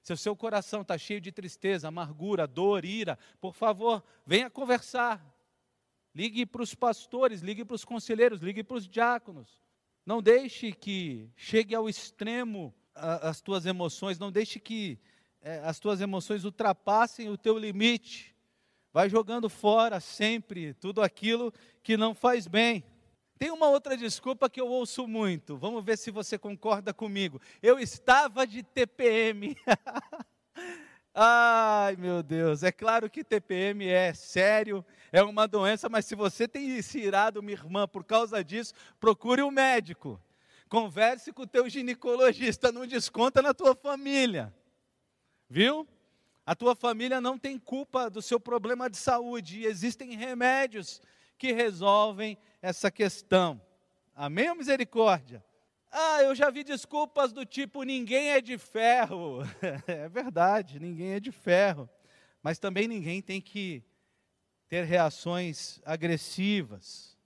Se 0.02 0.14
o 0.14 0.18
seu 0.18 0.36
coração 0.36 0.84
está 0.84 1.00
cheio 1.00 1.20
de 1.20 1.32
tristeza, 1.32 1.88
amargura, 1.88 2.46
dor, 2.46 2.86
ira, 2.86 3.18
por 3.42 3.56
favor, 3.56 4.04
venha 4.24 4.52
conversar. 4.52 5.35
Ligue 6.16 6.46
para 6.46 6.62
os 6.64 6.74
pastores, 6.74 7.42
ligue 7.42 7.66
para 7.66 7.76
os 7.76 7.84
conselheiros, 7.84 8.40
ligue 8.40 8.64
para 8.64 8.78
os 8.78 8.88
diáconos. 8.88 9.60
Não 10.06 10.22
deixe 10.22 10.72
que 10.72 11.30
chegue 11.36 11.76
ao 11.76 11.90
extremo 11.90 12.74
as 12.96 13.42
tuas 13.42 13.66
emoções, 13.66 14.18
não 14.18 14.32
deixe 14.32 14.58
que 14.58 14.98
é, 15.42 15.60
as 15.60 15.78
tuas 15.78 16.00
emoções 16.00 16.46
ultrapassem 16.46 17.30
o 17.30 17.38
teu 17.38 17.58
limite. 17.58 18.34
Vai 18.94 19.10
jogando 19.10 19.50
fora 19.50 20.00
sempre 20.00 20.74
tudo 20.76 21.02
aquilo 21.02 21.54
que 21.84 21.98
não 21.98 22.16
faz 22.16 22.48
bem. 22.48 22.86
Tem 23.38 23.52
uma 23.52 23.68
outra 23.68 23.98
desculpa 23.98 24.50
que 24.50 24.62
eu 24.62 24.68
ouço 24.68 25.06
muito. 25.06 25.58
Vamos 25.58 25.84
ver 25.84 25.98
se 25.98 26.10
você 26.12 26.38
concorda 26.38 26.94
comigo. 26.94 27.42
Eu 27.62 27.78
estava 27.78 28.48
de 28.48 28.64
TPM. 28.64 29.58
Ai, 31.18 31.96
meu 31.96 32.22
Deus, 32.22 32.62
é 32.62 32.74
claro 32.74 33.10
que 33.10 33.24
TPM 33.24 33.88
é 33.88 34.14
sério, 34.14 34.86
é 35.14 35.24
uma 35.24 35.48
doença, 35.48 35.88
mas 35.88 36.04
se 36.06 36.14
você 36.14 36.46
tem 36.46 36.82
se 36.82 37.00
irado, 37.00 37.42
minha 37.42 37.58
irmã, 37.58 37.88
por 37.88 38.04
causa 38.04 38.44
disso, 38.44 38.74
procure 39.00 39.42
um 39.42 39.50
médico. 39.50 40.22
Converse 40.68 41.32
com 41.32 41.44
o 41.44 41.48
teu 41.48 41.70
ginecologista, 41.70 42.70
não 42.70 42.86
desconta 42.86 43.42
na 43.42 43.54
tua 43.54 43.74
família. 43.74 44.54
Viu? 45.50 45.88
A 46.46 46.54
tua 46.54 46.76
família 46.76 47.22
não 47.22 47.40
tem 47.40 47.58
culpa 47.58 48.10
do 48.10 48.22
seu 48.22 48.38
problema 48.38 48.90
de 48.90 48.98
saúde, 48.98 49.62
e 49.62 49.66
existem 49.66 50.18
remédios 50.18 51.02
que 51.38 51.54
resolvem 51.54 52.38
essa 52.62 52.92
questão. 52.92 53.62
Amém 54.14 54.54
misericórdia? 54.54 55.42
Ah, 55.98 56.22
eu 56.22 56.36
já 56.36 56.50
vi 56.50 56.62
desculpas 56.62 57.32
do 57.32 57.46
tipo 57.46 57.84
ninguém 57.84 58.32
é 58.32 58.42
de 58.42 58.58
ferro. 58.58 59.40
é 59.88 60.10
verdade, 60.10 60.78
ninguém 60.78 61.14
é 61.14 61.22
de 61.22 61.32
ferro. 61.32 61.90
Mas 62.44 62.60
também 62.60 62.86
ninguém 62.86 63.22
tem 63.22 63.40
que 63.40 63.82
ter 64.68 64.84
reações 64.84 65.80
agressivas. 65.86 67.18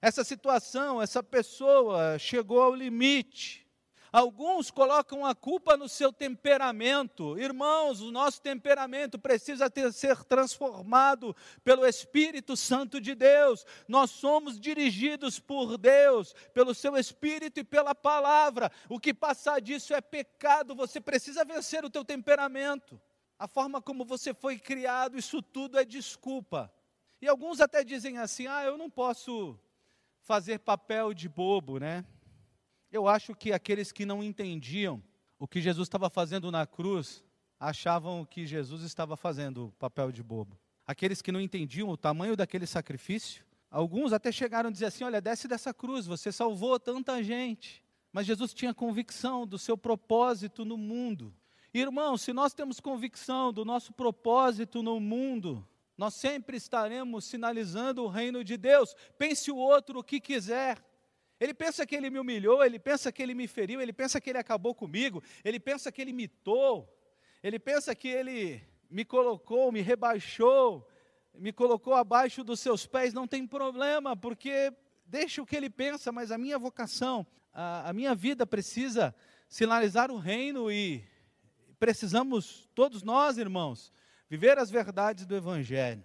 Essa 0.00 0.24
situação, 0.24 1.02
essa 1.02 1.22
pessoa 1.22 2.18
chegou 2.18 2.62
ao 2.62 2.74
limite. 2.74 3.67
Alguns 4.10 4.70
colocam 4.70 5.24
a 5.26 5.34
culpa 5.34 5.76
no 5.76 5.88
seu 5.88 6.12
temperamento. 6.12 7.38
Irmãos, 7.38 8.00
o 8.00 8.10
nosso 8.10 8.40
temperamento 8.40 9.18
precisa 9.18 9.68
ter, 9.68 9.92
ser 9.92 10.24
transformado 10.24 11.36
pelo 11.62 11.86
Espírito 11.86 12.56
Santo 12.56 13.00
de 13.00 13.14
Deus. 13.14 13.66
Nós 13.86 14.10
somos 14.10 14.58
dirigidos 14.58 15.38
por 15.38 15.76
Deus, 15.76 16.34
pelo 16.54 16.74
seu 16.74 16.96
Espírito 16.96 17.60
e 17.60 17.64
pela 17.64 17.94
palavra. 17.94 18.72
O 18.88 18.98
que 18.98 19.12
passar 19.12 19.60
disso 19.60 19.92
é 19.92 20.00
pecado. 20.00 20.74
Você 20.74 21.00
precisa 21.00 21.44
vencer 21.44 21.84
o 21.84 21.90
teu 21.90 22.04
temperamento. 22.04 23.00
A 23.38 23.46
forma 23.46 23.80
como 23.80 24.04
você 24.04 24.34
foi 24.34 24.58
criado, 24.58 25.18
isso 25.18 25.40
tudo 25.42 25.78
é 25.78 25.84
desculpa. 25.84 26.72
E 27.20 27.28
alguns 27.28 27.60
até 27.60 27.84
dizem 27.84 28.18
assim: 28.18 28.46
ah, 28.46 28.64
eu 28.64 28.78
não 28.78 28.88
posso 28.88 29.58
fazer 30.22 30.58
papel 30.58 31.14
de 31.14 31.28
bobo, 31.28 31.78
né? 31.78 32.04
Eu 32.90 33.06
acho 33.06 33.34
que 33.34 33.52
aqueles 33.52 33.92
que 33.92 34.06
não 34.06 34.22
entendiam 34.22 35.02
o 35.38 35.46
que 35.46 35.60
Jesus 35.60 35.86
estava 35.86 36.08
fazendo 36.08 36.50
na 36.50 36.66
cruz, 36.66 37.24
achavam 37.60 38.24
que 38.24 38.46
Jesus 38.46 38.82
estava 38.82 39.16
fazendo 39.16 39.74
papel 39.78 40.10
de 40.10 40.22
bobo. 40.22 40.58
Aqueles 40.86 41.20
que 41.20 41.30
não 41.30 41.40
entendiam 41.40 41.88
o 41.88 41.96
tamanho 41.96 42.36
daquele 42.36 42.66
sacrifício, 42.66 43.44
alguns 43.70 44.12
até 44.12 44.32
chegaram 44.32 44.70
a 44.70 44.72
dizer 44.72 44.86
assim: 44.86 45.04
olha, 45.04 45.20
desce 45.20 45.46
dessa 45.46 45.74
cruz, 45.74 46.06
você 46.06 46.32
salvou 46.32 46.78
tanta 46.80 47.22
gente. 47.22 47.84
Mas 48.10 48.26
Jesus 48.26 48.54
tinha 48.54 48.72
convicção 48.72 49.46
do 49.46 49.58
seu 49.58 49.76
propósito 49.76 50.64
no 50.64 50.78
mundo. 50.78 51.34
Irmão, 51.74 52.16
se 52.16 52.32
nós 52.32 52.54
temos 52.54 52.80
convicção 52.80 53.52
do 53.52 53.64
nosso 53.64 53.92
propósito 53.92 54.82
no 54.82 54.98
mundo, 54.98 55.66
nós 55.96 56.14
sempre 56.14 56.56
estaremos 56.56 57.26
sinalizando 57.26 58.02
o 58.02 58.08
reino 58.08 58.42
de 58.42 58.56
Deus. 58.56 58.94
Pense 59.18 59.50
o 59.50 59.56
outro 59.56 59.98
o 59.98 60.04
que 60.04 60.20
quiser. 60.20 60.82
Ele 61.40 61.54
pensa 61.54 61.86
que 61.86 61.94
ele 61.94 62.10
me 62.10 62.18
humilhou, 62.18 62.64
ele 62.64 62.78
pensa 62.78 63.12
que 63.12 63.22
ele 63.22 63.34
me 63.34 63.46
feriu, 63.46 63.80
ele 63.80 63.92
pensa 63.92 64.20
que 64.20 64.30
ele 64.30 64.38
acabou 64.38 64.74
comigo, 64.74 65.22
ele 65.44 65.60
pensa 65.60 65.92
que 65.92 66.02
ele 66.02 66.12
mitou, 66.12 66.92
ele 67.42 67.58
pensa 67.58 67.94
que 67.94 68.08
ele 68.08 68.62
me 68.90 69.04
colocou, 69.04 69.70
me 69.70 69.80
rebaixou, 69.80 70.88
me 71.34 71.52
colocou 71.52 71.94
abaixo 71.94 72.42
dos 72.42 72.58
seus 72.58 72.86
pés. 72.86 73.14
Não 73.14 73.26
tem 73.26 73.46
problema, 73.46 74.16
porque 74.16 74.72
deixa 75.06 75.40
o 75.40 75.46
que 75.46 75.56
ele 75.56 75.70
pensa, 75.70 76.10
mas 76.10 76.32
a 76.32 76.38
minha 76.38 76.58
vocação, 76.58 77.26
a, 77.52 77.90
a 77.90 77.92
minha 77.92 78.14
vida 78.14 78.46
precisa 78.46 79.14
sinalizar 79.48 80.10
o 80.10 80.18
reino 80.18 80.70
e 80.70 81.04
precisamos, 81.78 82.68
todos 82.74 83.02
nós, 83.02 83.38
irmãos, 83.38 83.92
viver 84.28 84.58
as 84.58 84.70
verdades 84.70 85.24
do 85.24 85.36
Evangelho. 85.36 86.04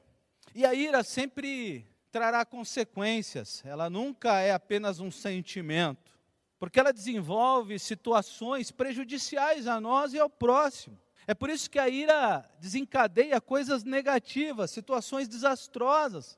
E 0.53 0.65
a 0.65 0.73
ira 0.73 1.03
sempre 1.03 1.87
trará 2.13 2.45
consequências, 2.45 3.63
ela 3.65 3.89
nunca 3.89 4.39
é 4.39 4.51
apenas 4.51 4.99
um 4.99 5.09
sentimento, 5.09 6.15
porque 6.59 6.79
ela 6.79 6.93
desenvolve 6.93 7.79
situações 7.79 8.69
prejudiciais 8.69 9.65
a 9.65 9.81
nós 9.81 10.13
e 10.13 10.19
ao 10.19 10.29
próximo. 10.29 10.95
É 11.25 11.33
por 11.33 11.49
isso 11.49 11.67
que 11.67 11.79
a 11.79 11.89
ira 11.89 12.47
desencadeia 12.59 13.41
coisas 13.41 13.83
negativas, 13.83 14.69
situações 14.69 15.27
desastrosas, 15.27 16.37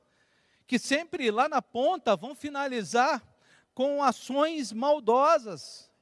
que 0.66 0.78
sempre 0.78 1.30
lá 1.30 1.46
na 1.46 1.60
ponta 1.60 2.16
vão 2.16 2.34
finalizar 2.34 3.22
com 3.74 4.02
ações 4.02 4.72
maldosas, 4.72 5.92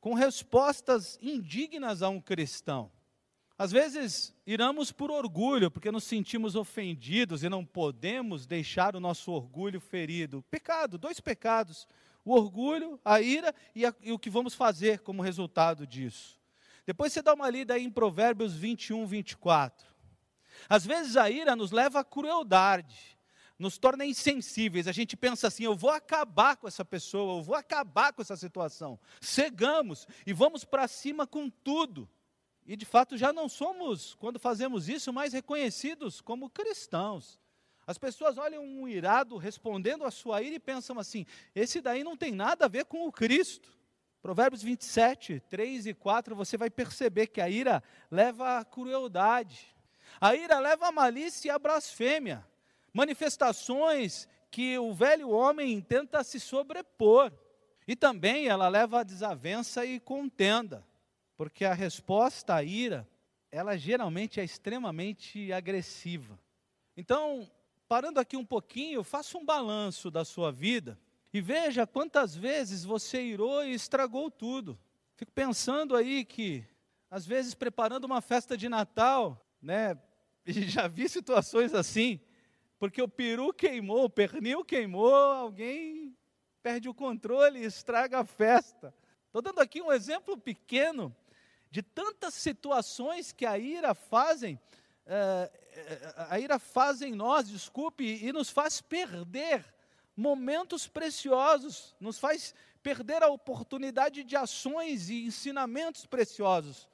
com 0.00 0.14
respostas 0.14 1.18
indignas 1.20 2.02
a 2.02 2.08
um 2.08 2.20
cristão. 2.20 2.88
Às 3.56 3.70
vezes, 3.70 4.34
iramos 4.44 4.90
por 4.90 5.12
orgulho, 5.12 5.70
porque 5.70 5.92
nos 5.92 6.04
sentimos 6.04 6.56
ofendidos 6.56 7.44
e 7.44 7.48
não 7.48 7.64
podemos 7.64 8.46
deixar 8.46 8.96
o 8.96 9.00
nosso 9.00 9.30
orgulho 9.30 9.80
ferido. 9.80 10.42
Pecado, 10.50 10.98
dois 10.98 11.20
pecados: 11.20 11.86
o 12.24 12.34
orgulho, 12.34 13.00
a 13.04 13.20
ira 13.20 13.54
e, 13.72 13.86
a, 13.86 13.94
e 14.02 14.10
o 14.10 14.18
que 14.18 14.28
vamos 14.28 14.54
fazer 14.54 15.00
como 15.00 15.22
resultado 15.22 15.86
disso. 15.86 16.36
Depois 16.84 17.12
você 17.12 17.22
dá 17.22 17.32
uma 17.32 17.48
lida 17.48 17.74
aí 17.74 17.84
em 17.84 17.90
Provérbios 17.90 18.54
21, 18.54 19.06
24. 19.06 19.86
Às 20.68 20.84
vezes 20.84 21.16
a 21.16 21.30
ira 21.30 21.54
nos 21.54 21.70
leva 21.70 22.00
à 22.00 22.04
crueldade, 22.04 23.16
nos 23.56 23.78
torna 23.78 24.04
insensíveis. 24.04 24.88
A 24.88 24.92
gente 24.92 25.16
pensa 25.16 25.46
assim: 25.46 25.62
eu 25.62 25.76
vou 25.76 25.90
acabar 25.90 26.56
com 26.56 26.66
essa 26.66 26.84
pessoa, 26.84 27.38
eu 27.38 27.42
vou 27.44 27.54
acabar 27.54 28.12
com 28.12 28.20
essa 28.20 28.36
situação. 28.36 28.98
Cegamos 29.20 30.08
e 30.26 30.32
vamos 30.32 30.64
para 30.64 30.88
cima 30.88 31.24
com 31.24 31.48
tudo. 31.48 32.08
E 32.66 32.76
de 32.76 32.84
fato 32.84 33.16
já 33.16 33.32
não 33.32 33.48
somos, 33.48 34.14
quando 34.14 34.38
fazemos 34.38 34.88
isso, 34.88 35.12
mais 35.12 35.32
reconhecidos 35.32 36.20
como 36.20 36.48
cristãos. 36.48 37.38
As 37.86 37.98
pessoas 37.98 38.38
olham 38.38 38.64
um 38.64 38.88
irado 38.88 39.36
respondendo 39.36 40.04
a 40.04 40.10
sua 40.10 40.42
ira 40.42 40.56
e 40.56 40.60
pensam 40.60 40.98
assim: 40.98 41.26
esse 41.54 41.80
daí 41.80 42.02
não 42.02 42.16
tem 42.16 42.32
nada 42.32 42.64
a 42.64 42.68
ver 42.68 42.86
com 42.86 43.06
o 43.06 43.12
Cristo. 43.12 43.70
Provérbios 44.22 44.62
27, 44.62 45.40
3 45.50 45.86
e 45.88 45.92
4, 45.92 46.34
você 46.34 46.56
vai 46.56 46.70
perceber 46.70 47.26
que 47.26 47.42
a 47.42 47.50
ira 47.50 47.82
leva 48.10 48.58
à 48.58 48.64
crueldade, 48.64 49.76
a 50.18 50.34
ira 50.34 50.58
leva 50.58 50.88
à 50.88 50.92
malícia 50.92 51.48
e 51.48 51.50
à 51.50 51.58
blasfêmia, 51.58 52.42
manifestações 52.90 54.26
que 54.50 54.78
o 54.78 54.94
velho 54.94 55.28
homem 55.28 55.78
tenta 55.82 56.24
se 56.24 56.40
sobrepor, 56.40 57.30
e 57.86 57.94
também 57.94 58.48
ela 58.48 58.66
leva 58.68 59.00
à 59.00 59.02
desavença 59.02 59.84
e 59.84 60.00
contenda. 60.00 60.86
Porque 61.44 61.66
a 61.66 61.74
resposta 61.74 62.54
à 62.54 62.64
ira, 62.64 63.06
ela 63.52 63.76
geralmente 63.76 64.40
é 64.40 64.44
extremamente 64.44 65.52
agressiva. 65.52 66.40
Então, 66.96 67.46
parando 67.86 68.18
aqui 68.18 68.34
um 68.34 68.46
pouquinho, 68.46 69.04
faça 69.04 69.36
um 69.36 69.44
balanço 69.44 70.10
da 70.10 70.24
sua 70.24 70.50
vida 70.50 70.98
e 71.34 71.42
veja 71.42 71.86
quantas 71.86 72.34
vezes 72.34 72.82
você 72.82 73.20
irou 73.20 73.62
e 73.62 73.74
estragou 73.74 74.30
tudo. 74.30 74.80
Fico 75.16 75.30
pensando 75.32 75.94
aí 75.94 76.24
que, 76.24 76.64
às 77.10 77.26
vezes, 77.26 77.54
preparando 77.54 78.04
uma 78.06 78.22
festa 78.22 78.56
de 78.56 78.66
Natal, 78.66 79.38
né, 79.60 79.98
já 80.48 80.88
vi 80.88 81.10
situações 81.10 81.74
assim, 81.74 82.18
porque 82.78 83.02
o 83.02 83.08
peru 83.08 83.52
queimou, 83.52 84.04
o 84.04 84.10
pernil 84.10 84.64
queimou, 84.64 85.14
alguém 85.14 86.16
perde 86.62 86.88
o 86.88 86.94
controle 86.94 87.58
e 87.58 87.66
estraga 87.66 88.20
a 88.20 88.24
festa. 88.24 88.94
Estou 89.26 89.42
dando 89.42 89.58
aqui 89.58 89.82
um 89.82 89.92
exemplo 89.92 90.38
pequeno, 90.38 91.14
de 91.74 91.82
tantas 91.82 92.34
situações 92.34 93.32
que 93.32 93.44
a 93.44 93.58
ira 93.58 93.96
fazem, 93.96 94.60
uh, 95.08 96.24
a 96.28 96.38
ira 96.38 96.56
faz 96.56 97.02
em 97.02 97.12
nós, 97.12 97.48
desculpe, 97.48 98.04
e 98.04 98.32
nos 98.32 98.48
faz 98.48 98.80
perder 98.80 99.74
momentos 100.16 100.86
preciosos, 100.86 101.96
nos 101.98 102.16
faz 102.16 102.54
perder 102.80 103.24
a 103.24 103.28
oportunidade 103.28 104.22
de 104.22 104.36
ações 104.36 105.10
e 105.10 105.24
ensinamentos 105.24 106.06
preciosos 106.06 106.88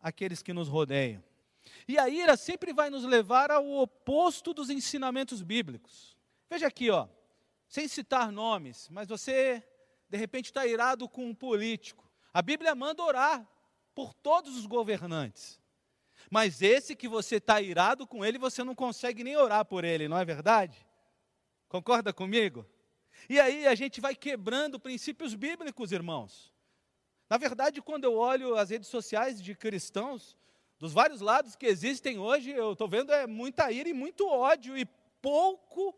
àqueles 0.00 0.42
que 0.42 0.52
nos 0.52 0.66
rodeiam. 0.66 1.22
E 1.86 1.96
a 1.96 2.08
ira 2.08 2.36
sempre 2.36 2.72
vai 2.72 2.90
nos 2.90 3.04
levar 3.04 3.52
ao 3.52 3.64
oposto 3.70 4.52
dos 4.52 4.68
ensinamentos 4.68 5.42
bíblicos. 5.42 6.16
Veja 6.50 6.66
aqui, 6.66 6.90
ó, 6.90 7.06
sem 7.68 7.86
citar 7.86 8.32
nomes, 8.32 8.88
mas 8.90 9.06
você 9.06 9.62
de 10.08 10.18
repente 10.18 10.46
está 10.46 10.66
irado 10.66 11.08
com 11.08 11.24
um 11.24 11.34
político. 11.36 12.04
A 12.32 12.42
Bíblia 12.42 12.74
manda 12.74 13.00
orar 13.00 13.48
por 13.94 14.12
todos 14.14 14.56
os 14.56 14.66
governantes. 14.66 15.60
Mas 16.30 16.62
esse 16.62 16.96
que 16.96 17.08
você 17.08 17.36
está 17.36 17.60
irado 17.60 18.06
com 18.06 18.24
ele, 18.24 18.38
você 18.38 18.64
não 18.64 18.74
consegue 18.74 19.22
nem 19.22 19.36
orar 19.36 19.64
por 19.64 19.84
ele, 19.84 20.08
não 20.08 20.18
é 20.18 20.24
verdade? 20.24 20.86
Concorda 21.68 22.12
comigo? 22.12 22.66
E 23.28 23.38
aí 23.38 23.66
a 23.66 23.74
gente 23.74 24.00
vai 24.00 24.14
quebrando 24.14 24.80
princípios 24.80 25.34
bíblicos, 25.34 25.92
irmãos. 25.92 26.52
Na 27.28 27.38
verdade, 27.38 27.80
quando 27.80 28.04
eu 28.04 28.14
olho 28.14 28.56
as 28.56 28.70
redes 28.70 28.88
sociais 28.88 29.42
de 29.42 29.54
cristãos, 29.54 30.36
dos 30.78 30.92
vários 30.92 31.20
lados 31.20 31.56
que 31.56 31.66
existem 31.66 32.18
hoje, 32.18 32.50
eu 32.50 32.72
estou 32.72 32.88
vendo 32.88 33.12
é 33.12 33.26
muita 33.26 33.70
ira 33.72 33.88
e 33.88 33.94
muito 33.94 34.28
ódio 34.28 34.76
e 34.76 34.84
pouco, 35.22 35.94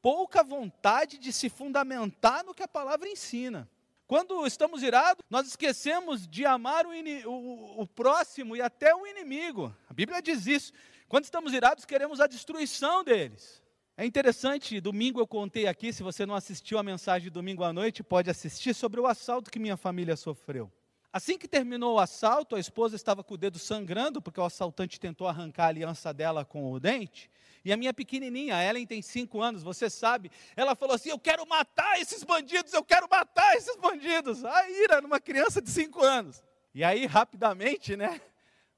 pouca 0.00 0.42
vontade 0.42 1.18
de 1.18 1.32
se 1.32 1.48
fundamentar 1.48 2.44
no 2.44 2.54
que 2.54 2.62
a 2.62 2.68
palavra 2.68 3.08
ensina. 3.08 3.68
Quando 4.10 4.44
estamos 4.44 4.82
irados, 4.82 5.24
nós 5.30 5.46
esquecemos 5.46 6.26
de 6.26 6.44
amar 6.44 6.84
o, 6.84 6.90
o, 6.90 7.82
o, 7.82 7.86
próximo 7.86 8.56
e 8.56 8.60
até 8.60 8.92
o 8.92 9.06
inimigo. 9.06 9.72
A 9.88 9.94
Bíblia 9.94 10.20
diz 10.20 10.48
isso. 10.48 10.72
Quando 11.08 11.22
estamos 11.22 11.52
irados, 11.52 11.84
queremos 11.84 12.20
a 12.20 12.26
destruição 12.26 13.04
deles. 13.04 13.62
É 13.96 14.04
interessante, 14.04 14.80
domingo 14.80 15.20
eu 15.20 15.28
contei 15.28 15.68
aqui, 15.68 15.92
se 15.92 16.02
você 16.02 16.26
não 16.26 16.34
assistiu 16.34 16.76
a 16.76 16.82
mensagem 16.82 17.28
de 17.28 17.30
domingo 17.30 17.62
à 17.62 17.72
noite, 17.72 18.02
pode 18.02 18.28
assistir 18.28 18.74
sobre 18.74 18.98
o 18.98 19.06
assalto 19.06 19.48
que 19.48 19.60
minha 19.60 19.76
família 19.76 20.16
sofreu. 20.16 20.68
Assim 21.12 21.38
que 21.38 21.46
terminou 21.46 21.94
o 21.94 21.98
assalto, 22.00 22.56
a 22.56 22.60
esposa 22.60 22.96
estava 22.96 23.22
com 23.22 23.34
o 23.34 23.38
dedo 23.38 23.60
sangrando, 23.60 24.20
porque 24.20 24.40
o 24.40 24.44
assaltante 24.44 24.98
tentou 24.98 25.28
arrancar 25.28 25.66
a 25.66 25.68
aliança 25.68 26.12
dela 26.12 26.44
com 26.44 26.72
o 26.72 26.80
dente. 26.80 27.30
E 27.64 27.72
a 27.72 27.76
minha 27.76 27.92
pequenininha, 27.92 28.62
Ellen 28.62 28.86
tem 28.86 29.02
cinco 29.02 29.42
anos, 29.42 29.62
você 29.62 29.90
sabe, 29.90 30.30
ela 30.56 30.74
falou 30.74 30.94
assim: 30.94 31.10
Eu 31.10 31.18
quero 31.18 31.46
matar 31.46 32.00
esses 32.00 32.24
bandidos, 32.24 32.72
eu 32.72 32.84
quero 32.84 33.06
matar 33.10 33.56
esses 34.00 34.40
bandidos. 34.40 34.44
A 34.44 34.70
ira 34.70 35.00
numa 35.00 35.20
criança 35.20 35.60
de 35.60 35.70
cinco 35.70 36.02
anos. 36.02 36.42
E 36.74 36.82
aí, 36.82 37.06
rapidamente, 37.06 37.96
né? 37.96 38.20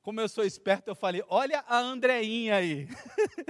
Como 0.02 0.20
eu 0.20 0.28
sou 0.28 0.44
esperto, 0.44 0.88
eu 0.88 0.94
falei: 0.94 1.22
Olha 1.28 1.64
a 1.68 1.78
Andreinha 1.78 2.56
aí. 2.56 2.88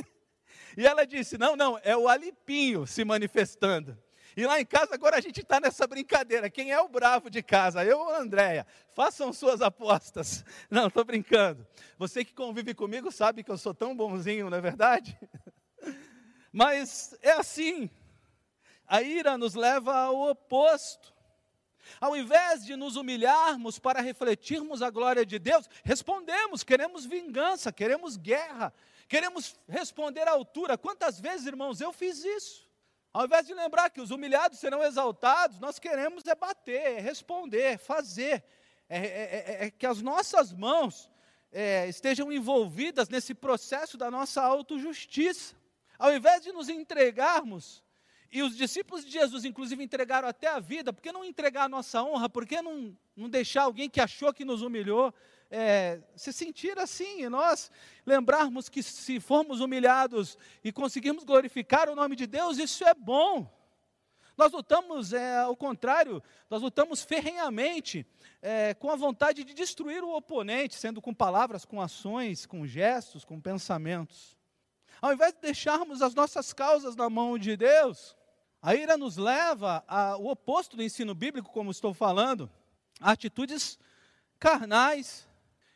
e 0.76 0.86
ela 0.86 1.06
disse: 1.06 1.38
Não, 1.38 1.56
não, 1.56 1.78
é 1.82 1.96
o 1.96 2.08
Alipinho 2.08 2.86
se 2.86 3.04
manifestando. 3.04 3.96
E 4.34 4.46
lá 4.46 4.58
em 4.58 4.64
casa 4.64 4.94
agora 4.94 5.18
a 5.18 5.20
gente 5.20 5.40
está 5.40 5.60
nessa 5.60 5.86
brincadeira. 5.86 6.48
Quem 6.48 6.72
é 6.72 6.80
o 6.80 6.88
bravo 6.88 7.28
de 7.28 7.42
casa? 7.42 7.84
Eu 7.84 7.98
ou 7.98 8.14
a 8.14 8.18
Andréia? 8.18 8.66
Façam 8.94 9.30
suas 9.32 9.60
apostas. 9.60 10.44
Não, 10.70 10.88
estou 10.88 11.04
brincando. 11.04 11.66
Você 11.98 12.24
que 12.24 12.32
convive 12.32 12.74
comigo 12.74 13.12
sabe 13.12 13.42
que 13.42 13.50
eu 13.50 13.58
sou 13.58 13.74
tão 13.74 13.94
bonzinho, 13.94 14.48
não 14.48 14.56
é 14.56 14.60
verdade? 14.60 15.18
Mas 16.50 17.14
é 17.22 17.32
assim. 17.32 17.90
A 18.86 19.02
ira 19.02 19.36
nos 19.36 19.54
leva 19.54 19.94
ao 19.94 20.30
oposto. 20.30 21.11
Ao 22.00 22.16
invés 22.16 22.64
de 22.64 22.76
nos 22.76 22.96
humilharmos 22.96 23.78
para 23.78 24.00
refletirmos 24.00 24.82
a 24.82 24.90
glória 24.90 25.24
de 25.24 25.38
Deus, 25.38 25.68
respondemos, 25.84 26.62
queremos 26.62 27.04
vingança, 27.04 27.72
queremos 27.72 28.16
guerra, 28.16 28.72
queremos 29.08 29.56
responder 29.68 30.26
à 30.28 30.32
altura. 30.32 30.78
Quantas 30.78 31.20
vezes, 31.20 31.46
irmãos, 31.46 31.80
eu 31.80 31.92
fiz 31.92 32.24
isso? 32.24 32.68
Ao 33.12 33.26
invés 33.26 33.46
de 33.46 33.52
lembrar 33.52 33.90
que 33.90 34.00
os 34.00 34.10
humilhados 34.10 34.58
serão 34.58 34.82
exaltados, 34.82 35.60
nós 35.60 35.78
queremos 35.78 36.24
é 36.26 36.34
bater, 36.34 36.80
é 36.80 37.00
responder, 37.00 37.78
fazer, 37.78 38.42
é, 38.88 38.98
é, 38.98 39.04
é, 39.62 39.66
é 39.66 39.70
que 39.70 39.86
as 39.86 40.00
nossas 40.00 40.52
mãos 40.52 41.10
é, 41.52 41.86
estejam 41.88 42.32
envolvidas 42.32 43.10
nesse 43.10 43.34
processo 43.34 43.98
da 43.98 44.10
nossa 44.10 44.42
autojustiça. 44.42 45.54
Ao 45.98 46.12
invés 46.12 46.42
de 46.42 46.52
nos 46.52 46.70
entregarmos, 46.70 47.84
e 48.32 48.42
os 48.42 48.56
discípulos 48.56 49.04
de 49.04 49.10
Jesus, 49.10 49.44
inclusive, 49.44 49.84
entregaram 49.84 50.26
até 50.26 50.48
a 50.48 50.58
vida, 50.58 50.90
por 50.90 51.02
que 51.02 51.12
não 51.12 51.22
entregar 51.22 51.64
a 51.64 51.68
nossa 51.68 52.02
honra? 52.02 52.30
Por 52.30 52.46
que 52.46 52.62
não, 52.62 52.96
não 53.14 53.28
deixar 53.28 53.64
alguém 53.64 53.90
que 53.90 54.00
achou 54.00 54.32
que 54.32 54.42
nos 54.42 54.62
humilhou 54.62 55.12
é, 55.50 56.00
se 56.16 56.32
sentir 56.32 56.78
assim, 56.78 57.22
e 57.22 57.28
nós 57.28 57.70
lembrarmos 58.06 58.70
que 58.70 58.82
se 58.82 59.20
formos 59.20 59.60
humilhados 59.60 60.38
e 60.64 60.72
conseguirmos 60.72 61.24
glorificar 61.24 61.90
o 61.90 61.94
nome 61.94 62.16
de 62.16 62.26
Deus, 62.26 62.56
isso 62.56 62.82
é 62.84 62.94
bom. 62.94 63.52
Nós 64.34 64.50
lutamos, 64.50 65.12
é, 65.12 65.40
ao 65.40 65.54
contrário, 65.54 66.22
nós 66.48 66.62
lutamos 66.62 67.02
ferrenhamente 67.02 68.06
é, 68.40 68.72
com 68.72 68.90
a 68.90 68.96
vontade 68.96 69.44
de 69.44 69.52
destruir 69.52 70.02
o 70.02 70.16
oponente, 70.16 70.74
sendo 70.74 71.02
com 71.02 71.12
palavras, 71.12 71.66
com 71.66 71.82
ações, 71.82 72.46
com 72.46 72.66
gestos, 72.66 73.26
com 73.26 73.38
pensamentos. 73.38 74.34
Ao 75.02 75.12
invés 75.12 75.34
de 75.34 75.40
deixarmos 75.40 76.00
as 76.00 76.14
nossas 76.14 76.54
causas 76.54 76.96
na 76.96 77.10
mão 77.10 77.36
de 77.36 77.58
Deus, 77.58 78.16
a 78.62 78.74
ira 78.74 78.96
nos 78.96 79.16
leva 79.16 79.84
ao 79.88 80.24
oposto 80.26 80.76
do 80.76 80.82
ensino 80.82 81.14
bíblico, 81.14 81.52
como 81.52 81.70
estou 81.70 81.92
falando, 81.92 82.50
a 83.00 83.10
atitudes 83.10 83.78
carnais, 84.38 85.28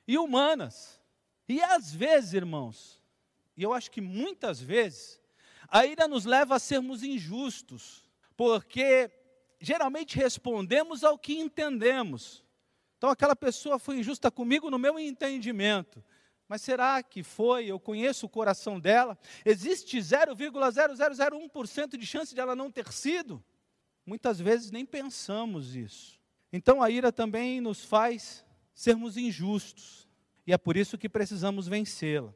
e 0.06 0.16
humanas. 0.16 1.00
E 1.48 1.62
às 1.62 1.92
vezes, 1.92 2.32
irmãos, 2.32 3.02
e 3.56 3.62
eu 3.62 3.72
acho 3.72 3.90
que 3.90 4.00
muitas 4.00 4.60
vezes, 4.60 5.20
a 5.68 5.84
ira 5.84 6.06
nos 6.06 6.24
leva 6.24 6.56
a 6.56 6.60
sermos 6.60 7.02
injustos, 7.02 8.08
porque 8.36 9.10
geralmente 9.60 10.16
respondemos 10.16 11.02
ao 11.02 11.18
que 11.18 11.38
entendemos. 11.38 12.44
Então, 12.96 13.10
aquela 13.10 13.36
pessoa 13.36 13.78
foi 13.78 13.98
injusta 13.98 14.30
comigo 14.30 14.70
no 14.70 14.78
meu 14.78 14.98
entendimento. 14.98 16.02
Mas 16.48 16.62
será 16.62 17.02
que 17.02 17.22
foi? 17.22 17.66
Eu 17.66 17.80
conheço 17.80 18.26
o 18.26 18.28
coração 18.28 18.78
dela. 18.78 19.18
Existe 19.44 19.98
0,0001% 19.98 21.96
de 21.96 22.06
chance 22.06 22.34
de 22.34 22.40
ela 22.40 22.54
não 22.54 22.70
ter 22.70 22.92
sido? 22.92 23.42
Muitas 24.04 24.38
vezes 24.38 24.70
nem 24.70 24.86
pensamos 24.86 25.74
isso. 25.74 26.20
Então 26.52 26.80
a 26.82 26.88
ira 26.88 27.10
também 27.10 27.60
nos 27.60 27.84
faz 27.84 28.44
sermos 28.72 29.16
injustos. 29.16 30.08
E 30.46 30.52
é 30.52 30.58
por 30.58 30.76
isso 30.76 30.96
que 30.96 31.08
precisamos 31.08 31.66
vencê-la. 31.66 32.32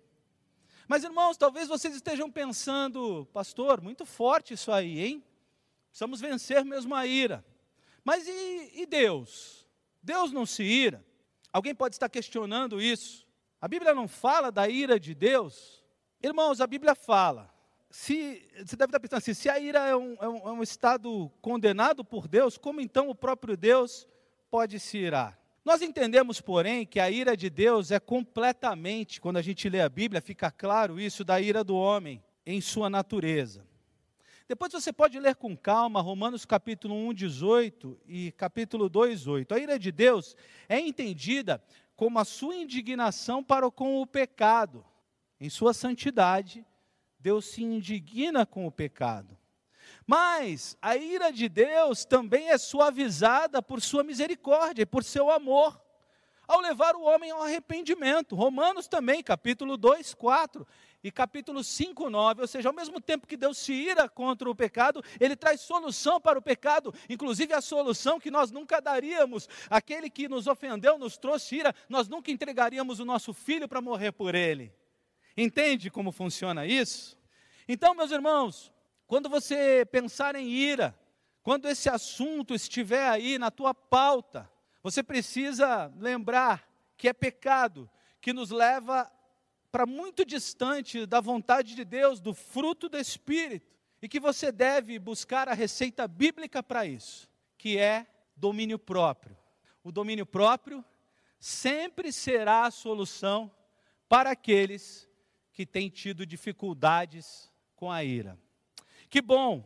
Mas 0.89 1.05
irmãos, 1.05 1.37
talvez 1.37 1.69
vocês 1.69 1.95
estejam 1.95 2.29
pensando, 2.29 3.25
pastor, 3.33 3.81
muito 3.81 4.05
forte 4.05 4.55
isso 4.55 4.73
aí, 4.73 4.99
hein? 4.99 5.25
Precisamos 5.89 6.21
vencer 6.21 6.65
mesmo 6.65 6.97
a 6.97 7.07
ira. 7.07 7.45
Mas 8.05 8.27
e, 8.27 8.73
e 8.83 8.87
Deus? 8.87 9.69
Deus 10.03 10.33
não 10.33 10.45
se 10.45 10.65
ira? 10.65 11.05
Alguém 11.53 11.75
pode 11.75 11.95
estar 11.95 12.09
questionando 12.09 12.83
isso. 12.83 13.30
A 13.61 13.69
Bíblia 13.69 13.95
não 13.95 14.09
fala 14.09 14.51
da 14.51 14.67
ira 14.69 14.99
de 14.99 15.15
Deus? 15.15 15.85
Irmãos, 16.23 16.63
a 16.63 16.67
Bíblia 16.67 16.95
fala. 16.95 17.53
Se, 17.91 18.43
você 18.57 18.75
deve 18.75 18.89
estar 18.89 19.01
pensando 19.01 19.19
assim: 19.19 19.35
se 19.35 19.51
a 19.51 19.59
ira 19.59 19.81
é 19.81 19.95
um, 19.95 20.17
é, 20.19 20.29
um, 20.29 20.49
é 20.49 20.53
um 20.53 20.63
estado 20.63 21.31
condenado 21.43 22.03
por 22.03 22.27
Deus, 22.27 22.57
como 22.57 22.81
então 22.81 23.11
o 23.11 23.15
próprio 23.15 23.57
Deus 23.57 24.09
pode 24.51 24.81
se 24.81 24.97
irar? 24.97 25.39
Nós 25.63 25.83
entendemos, 25.83 26.41
porém, 26.41 26.87
que 26.87 26.99
a 26.99 27.11
ira 27.11 27.37
de 27.37 27.51
Deus 27.51 27.91
é 27.91 28.01
completamente, 28.01 29.21
quando 29.21 29.37
a 29.37 29.43
gente 29.43 29.69
lê 29.69 29.83
a 29.83 29.91
Bíblia, 29.91 30.23
fica 30.23 30.51
claro 30.51 30.99
isso 30.99 31.23
da 31.23 31.39
ira 31.39 31.63
do 31.63 31.77
homem 31.77 32.23
em 32.47 32.63
sua 32.63 32.89
natureza. 32.89 33.69
Depois 34.49 34.73
você 34.73 34.93
pode 34.93 35.21
ler 35.21 35.37
com 35.37 35.57
calma 35.57 36.01
Romanos 36.01 36.45
capítulo 36.45 36.95
1, 37.11 37.15
18 37.15 38.01
e 38.09 38.33
capítulo 38.33 38.89
2, 38.89 39.27
8. 39.29 39.55
A 39.55 39.59
ira 39.61 39.79
de 39.79 39.93
Deus 39.93 40.35
é 40.69 40.81
entendida 40.81 41.63
como 42.01 42.19
a 42.19 42.25
sua 42.25 42.57
indignação 42.57 43.45
para 43.45 43.71
com 43.71 44.01
o 44.01 44.07
pecado. 44.07 44.83
Em 45.39 45.51
sua 45.51 45.75
santidade, 45.75 46.65
Deus 47.19 47.45
se 47.45 47.63
indigna 47.63 48.47
com 48.47 48.67
o 48.67 48.73
pecado. 48.73 49.37
Mas 50.07 50.79
a 50.81 50.97
ira 50.97 51.31
de 51.31 51.47
Deus 51.47 52.07
também 52.07 52.49
é 52.49 52.57
suavizada 52.57 53.61
por 53.61 53.83
sua 53.83 54.03
misericórdia 54.03 54.85
e 54.85 54.87
por 54.87 55.05
seu 55.05 55.31
amor, 55.31 55.79
ao 56.49 56.61
levar 56.61 56.97
o 56.97 57.03
homem 57.03 57.33
ao 57.33 57.43
arrependimento. 57.43 58.35
Romanos 58.35 58.89
também, 58.89 59.23
capítulo 59.23 59.77
2, 59.77 60.15
4 60.15 60.67
e 61.03 61.11
capítulo 61.11 61.65
5, 61.65 62.11
9, 62.11 62.43
ou 62.43 62.47
seja, 62.47 62.69
ao 62.69 62.75
mesmo 62.75 63.01
tempo 63.01 63.27
que 63.27 63.37
Deus 63.37 63.57
se 63.59 63.73
ira 63.73 64.09
contra 64.09 64.49
o 64.51 64.55
pecado, 64.55 65.03
ele 65.19 65.35
traz 65.35 65.61
solução 65.61 66.21
para 66.21 66.39
o 66.39 66.43
pecado, 66.43 66.93
inclusive 67.09 67.55
a 67.55 67.61
solução 67.61 68.21
que 68.21 68.31
nós 68.31 68.51
nunca 68.51 68.81
daríamos. 68.81 69.49
Aquele 69.69 70.11
que 70.11 70.29
nos 70.29 70.47
ofendeu, 70.47 70.99
nos 70.99 71.17
trouxe 71.17 71.57
ira, 71.57 71.75
nós 71.89 72.09
nunca 72.09 72.31
entregaríamos 72.31 73.01
o 73.01 73.05
nosso 73.05 73.33
filho 73.33 73.67
para 73.67 73.81
morrer 73.81 74.13
por 74.13 74.35
ele. 74.35 74.73
Entende 75.37 75.91
como 75.91 76.13
funciona 76.13 76.67
isso? 76.67 77.19
Então, 77.67 77.95
meus 77.95 78.11
irmãos, 78.11 78.73
quando 79.07 79.29
você 79.29 79.87
pensar 79.91 80.35
em 80.35 80.49
ira, 80.49 80.95
quando 81.43 81.67
esse 81.67 81.89
assunto 81.89 82.55
estiver 82.55 83.09
aí 83.09 83.39
na 83.39 83.51
tua 83.51 83.73
pauta, 83.73 84.51
você 84.83 85.03
precisa 85.03 85.93
lembrar 85.99 86.69
que 86.97 87.09
é 87.09 87.13
pecado 87.13 87.89
que 88.21 88.33
nos 88.33 88.51
leva 88.51 89.11
para 89.71 89.87
muito 89.87 90.25
distante 90.25 91.07
da 91.07 91.21
vontade 91.21 91.75
de 91.75 91.85
Deus, 91.85 92.21
do 92.21 92.35
fruto 92.35 92.89
do 92.89 92.99
Espírito, 92.99 93.71
e 94.03 94.09
que 94.09 94.19
você 94.19 94.51
deve 94.51 94.99
buscar 94.99 95.49
a 95.49 95.55
receita 95.55 96.09
bíblica 96.09 96.63
para 96.63 96.87
isso, 96.87 97.29
que 97.57 97.79
é 97.79 98.07
domínio 98.37 98.79
próprio. 98.79 99.37
O 99.85 99.93
domínio 99.93 100.27
próprio 100.27 100.85
sempre 101.39 102.13
será 102.13 102.65
a 102.65 102.71
solução 102.71 103.51
para 104.09 104.31
aqueles 104.31 105.09
que 105.53 105.67
têm 105.67 105.89
tido 105.89 106.27
dificuldades 106.27 107.51
com 107.77 107.91
a 107.91 108.03
ira. 108.03 108.39
Que 109.09 109.21
bom 109.21 109.65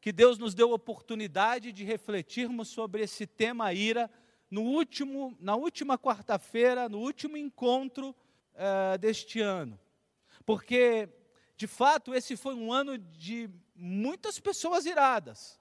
que 0.00 0.12
Deus 0.12 0.38
nos 0.38 0.54
deu 0.54 0.72
a 0.72 0.74
oportunidade 0.74 1.72
de 1.72 1.84
refletirmos 1.84 2.68
sobre 2.68 3.02
esse 3.02 3.26
tema 3.26 3.72
ira 3.72 4.10
no 4.50 4.62
último, 4.62 5.36
na 5.40 5.54
última 5.56 5.96
quarta-feira, 5.96 6.88
no 6.88 6.98
último 6.98 7.36
encontro 7.36 8.14
uh, 8.54 8.98
deste 8.98 9.40
ano. 9.40 9.78
Porque, 10.44 11.08
de 11.56 11.66
fato, 11.66 12.14
esse 12.14 12.36
foi 12.36 12.54
um 12.54 12.72
ano 12.72 12.98
de 12.98 13.50
muitas 13.74 14.38
pessoas 14.38 14.86
iradas, 14.86 15.58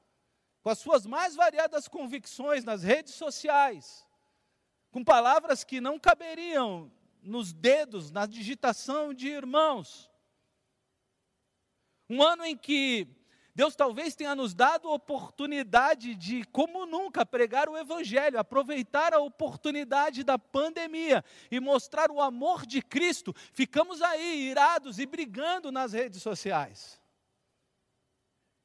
com 0.62 0.70
as 0.70 0.80
suas 0.80 1.06
mais 1.06 1.36
variadas 1.36 1.88
convicções 1.88 2.64
nas 2.64 2.84
redes 2.84 3.14
sociais, 3.14 4.06
com 4.92 5.04
palavras 5.04 5.64
que 5.64 5.82
não 5.82 6.00
caberiam 6.00 6.92
nos 7.22 7.54
dedos, 7.54 8.12
na 8.12 8.26
digitação 8.26 9.14
de 9.14 9.28
irmãos. 9.28 10.10
Um 12.10 12.22
ano 12.22 12.44
em 12.44 12.58
que 12.58 13.08
Deus 13.54 13.76
talvez 13.76 14.16
tenha 14.16 14.34
nos 14.34 14.54
dado 14.54 14.88
a 14.88 14.94
oportunidade 14.94 16.16
de, 16.16 16.46
como 16.46 16.86
nunca, 16.86 17.26
pregar 17.26 17.68
o 17.68 17.78
Evangelho, 17.78 18.40
aproveitar 18.40 19.14
a 19.14 19.20
oportunidade 19.20 20.24
da 20.24 20.40
pandemia 20.40 21.24
e 21.50 21.60
mostrar 21.60 22.10
o 22.10 22.22
amor 22.22 22.66
de 22.66 22.82
Cristo. 22.82 23.34
Ficamos 23.52 24.02
aí 24.02 24.50
irados 24.50 25.00
e 25.00 25.06
brigando 25.06 25.72
nas 25.72 25.92
redes 25.92 26.22
sociais. 26.22 27.02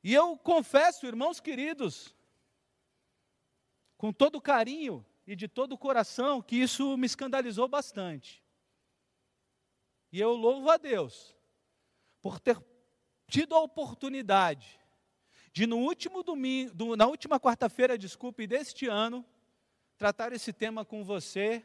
E 0.05 0.15
eu 0.15 0.37
confesso, 0.37 1.05
irmãos 1.05 1.41
queridos, 1.41 2.15
com 3.99 4.13
todo 4.13 4.41
carinho 4.41 5.05
e 5.27 5.35
de 5.35 5.49
todo 5.49 5.73
o 5.73 5.79
coração, 5.79 6.41
que 6.41 6.55
isso 6.55 6.97
me 6.97 7.07
escandalizou 7.07 7.67
bastante. 7.67 8.41
E 10.13 10.21
eu 10.21 10.33
louvo 10.33 10.71
a 10.71 10.77
Deus 10.77 11.35
por 12.23 12.39
ter 12.39 12.57
tido 13.27 13.55
a 13.55 13.61
oportunidade 13.61 14.81
de 15.53 15.67
no 15.67 15.79
último 15.79 16.23
domingo, 16.23 16.75
do, 16.75 16.97
na 16.97 17.07
última 17.07 17.41
quarta-feira, 17.41 17.97
desculpe, 17.97 18.47
deste 18.47 18.87
ano, 18.87 19.25
tratar 19.97 20.33
esse 20.33 20.53
tema 20.53 20.85
com 20.85 21.03
você, 21.03 21.65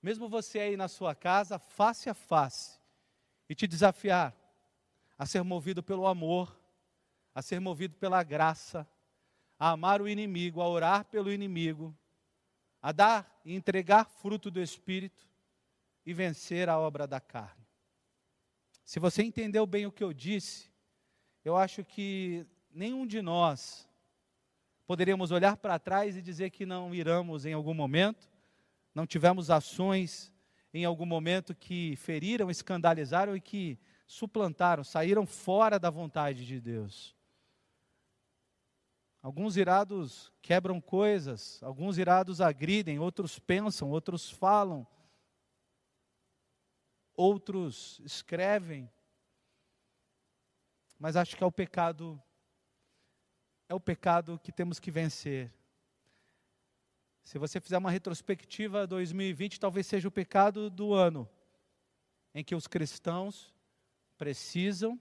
mesmo 0.00 0.28
você 0.28 0.60
aí 0.60 0.76
na 0.76 0.86
sua 0.86 1.14
casa, 1.14 1.58
face 1.58 2.08
a 2.08 2.14
face, 2.14 2.78
e 3.48 3.54
te 3.54 3.66
desafiar 3.66 4.34
a 5.18 5.26
ser 5.26 5.42
movido 5.42 5.82
pelo 5.82 6.06
amor, 6.06 6.56
a 7.34 7.42
ser 7.42 7.60
movido 7.60 7.96
pela 7.96 8.22
graça, 8.22 8.88
a 9.58 9.70
amar 9.70 10.00
o 10.00 10.08
inimigo, 10.08 10.62
a 10.62 10.68
orar 10.68 11.04
pelo 11.04 11.32
inimigo, 11.32 11.94
a 12.80 12.92
dar 12.92 13.40
e 13.44 13.54
entregar 13.54 14.06
fruto 14.06 14.50
do 14.50 14.62
Espírito 14.62 15.28
e 16.06 16.14
vencer 16.14 16.68
a 16.68 16.78
obra 16.78 17.06
da 17.06 17.20
carne. 17.20 17.66
Se 18.84 18.98
você 18.98 19.22
entendeu 19.22 19.66
bem 19.66 19.84
o 19.84 19.92
que 19.92 20.02
eu 20.02 20.12
disse, 20.12 20.69
eu 21.44 21.56
acho 21.56 21.84
que 21.84 22.46
nenhum 22.72 23.06
de 23.06 23.22
nós 23.22 23.88
poderíamos 24.86 25.30
olhar 25.30 25.56
para 25.56 25.78
trás 25.78 26.16
e 26.16 26.22
dizer 26.22 26.50
que 26.50 26.66
não 26.66 26.94
iramos 26.94 27.46
em 27.46 27.52
algum 27.52 27.74
momento, 27.74 28.28
não 28.94 29.06
tivemos 29.06 29.50
ações 29.50 30.32
em 30.72 30.84
algum 30.84 31.06
momento 31.06 31.54
que 31.54 31.96
feriram, 31.96 32.50
escandalizaram 32.50 33.36
e 33.36 33.40
que 33.40 33.78
suplantaram, 34.06 34.84
saíram 34.84 35.24
fora 35.26 35.78
da 35.78 35.90
vontade 35.90 36.44
de 36.44 36.60
Deus. 36.60 37.14
Alguns 39.22 39.56
irados 39.56 40.32
quebram 40.40 40.80
coisas, 40.80 41.62
alguns 41.62 41.98
irados 41.98 42.40
agridem, 42.40 42.98
outros 42.98 43.38
pensam, 43.38 43.90
outros 43.90 44.30
falam, 44.30 44.86
outros 47.14 48.00
escrevem, 48.02 48.90
mas 51.00 51.16
acho 51.16 51.34
que 51.34 51.42
é 51.42 51.46
o 51.46 51.50
pecado 51.50 52.22
é 53.66 53.74
o 53.74 53.80
pecado 53.80 54.38
que 54.42 54.52
temos 54.52 54.78
que 54.80 54.90
vencer. 54.90 55.50
Se 57.22 57.38
você 57.38 57.60
fizer 57.60 57.78
uma 57.78 57.90
retrospectiva 57.90 58.86
2020, 58.86 59.60
talvez 59.60 59.86
seja 59.86 60.08
o 60.08 60.10
pecado 60.10 60.68
do 60.68 60.92
ano 60.92 61.28
em 62.34 62.42
que 62.42 62.54
os 62.54 62.66
cristãos 62.66 63.54
precisam 64.18 65.00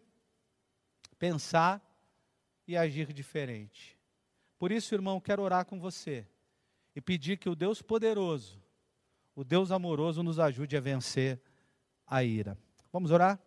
pensar 1.17 1.83
e 2.67 2.77
agir 2.77 3.11
diferente. 3.11 3.99
Por 4.57 4.71
isso, 4.71 4.93
irmão, 4.93 5.19
quero 5.19 5.41
orar 5.41 5.65
com 5.65 5.79
você 5.79 6.27
e 6.95 7.01
pedir 7.01 7.37
que 7.37 7.49
o 7.49 7.55
Deus 7.55 7.81
poderoso, 7.81 8.61
o 9.35 9.43
Deus 9.43 9.71
amoroso, 9.71 10.21
nos 10.21 10.37
ajude 10.37 10.77
a 10.77 10.79
vencer 10.79 11.41
a 12.05 12.23
ira. 12.23 12.57
Vamos 12.91 13.09
orar? 13.09 13.39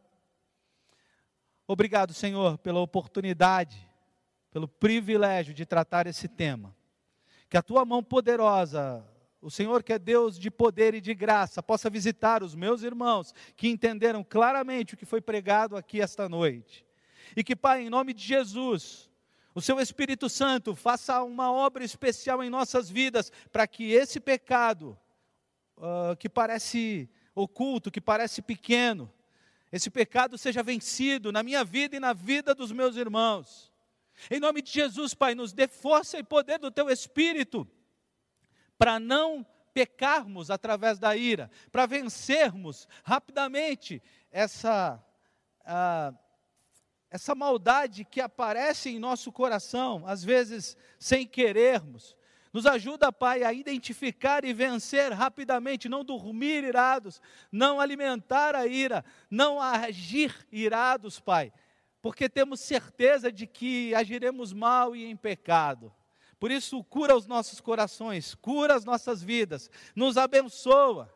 Obrigado, 1.73 2.13
Senhor, 2.13 2.59
pela 2.59 2.81
oportunidade, 2.81 3.89
pelo 4.51 4.69
privilégio 4.69 5.55
de 5.55 5.65
tratar 5.65 6.07
esse 6.07 6.29
tema. 6.29 6.77
Que 7.49 7.57
a 7.57 7.63
tua 7.63 7.83
mão 7.83 8.03
poderosa, 8.03 9.03
o 9.41 9.51
Senhor 9.51 9.83
que 9.83 9.95
é 9.95 9.99
Deus 9.99 10.39
de 10.39 10.51
poder 10.51 10.93
e 10.93 11.01
de 11.01 11.15
graça, 11.15 11.63
possa 11.63 11.89
visitar 11.89 12.43
os 12.43 12.55
meus 12.55 12.83
irmãos 12.83 13.33
que 13.57 13.69
entenderam 13.69 14.23
claramente 14.23 14.93
o 14.93 14.97
que 14.99 15.07
foi 15.07 15.23
pregado 15.23 15.75
aqui 15.75 15.99
esta 15.99 16.29
noite. 16.29 16.85
E 17.35 17.43
que, 17.43 17.57
Pai, 17.57 17.81
em 17.81 17.89
nome 17.89 18.13
de 18.13 18.23
Jesus, 18.23 19.11
o 19.55 19.63
seu 19.63 19.81
Espírito 19.81 20.29
Santo 20.29 20.75
faça 20.75 21.23
uma 21.23 21.51
obra 21.51 21.83
especial 21.83 22.45
em 22.45 22.51
nossas 22.51 22.91
vidas, 22.91 23.33
para 23.51 23.67
que 23.67 23.93
esse 23.93 24.21
pecado, 24.21 24.95
uh, 25.79 26.15
que 26.19 26.29
parece 26.29 27.09
oculto, 27.35 27.91
que 27.91 27.99
parece 27.99 28.43
pequeno, 28.43 29.11
esse 29.73 29.91
pecado 29.91 30.37
seja 30.37 30.63
vencido 30.63 31.33
na 31.33 31.43
minha 31.43 31.65
vida 31.65 31.97
e 31.97 32.01
na 32.01 32.13
vida 32.13 32.55
dos 32.55 32.71
meus 32.71 32.95
irmãos. 32.95 33.73
Em 34.31 34.39
nome 34.39 34.61
de 34.61 34.71
Jesus, 34.71 35.15
Pai, 35.15 35.35
nos 35.35 35.55
dê 35.55 35.67
força 35.67 36.19
e 36.19 36.23
poder 36.23 36.59
do 36.59 36.71
Teu 36.71 36.91
Espírito 36.91 37.67
para 38.77 39.01
não 39.01 39.47
pecarmos 39.73 40.51
através 40.51 40.99
da 40.99 41.17
ira, 41.17 41.51
para 41.71 41.87
vencermos 41.87 42.87
rapidamente 43.03 44.03
essa, 44.31 45.03
essa 47.11 47.35
maldade 47.35 48.05
que 48.05 48.21
aparece 48.21 48.91
em 48.91 48.99
nosso 48.99 49.33
coração, 49.33 50.05
às 50.07 50.23
vezes 50.23 50.77
sem 50.99 51.27
querermos, 51.27 52.15
nos 52.53 52.67
ajuda, 52.67 53.11
Pai, 53.11 53.43
a 53.43 53.53
identificar 53.53 54.45
e 54.45 54.53
vencer 54.53 55.11
rapidamente, 55.13 55.89
não 55.89 56.05
dormir 56.05 56.63
irados, 56.65 57.21
não 57.51 57.81
alimentar 57.81 58.55
a 58.55 58.67
ira, 58.67 59.05
não 59.31 59.61
agir 59.61 60.47
irados, 60.53 61.19
Pai, 61.19 61.53
porque 62.03 62.29
temos 62.29 62.61
certeza 62.61 63.33
de 63.33 63.47
que 63.47 63.95
agiremos 63.95 64.53
mal 64.53 64.95
e 64.95 65.05
em 65.05 65.17
pecado. 65.17 65.93
Por 66.39 66.51
isso, 66.51 66.83
cura 66.85 67.17
os 67.17 67.27
nossos 67.27 67.61
corações, 67.61 68.35
cura 68.35 68.75
as 68.75 68.85
nossas 68.85 69.23
vidas, 69.23 69.71
nos 69.95 70.19
abençoa 70.19 71.09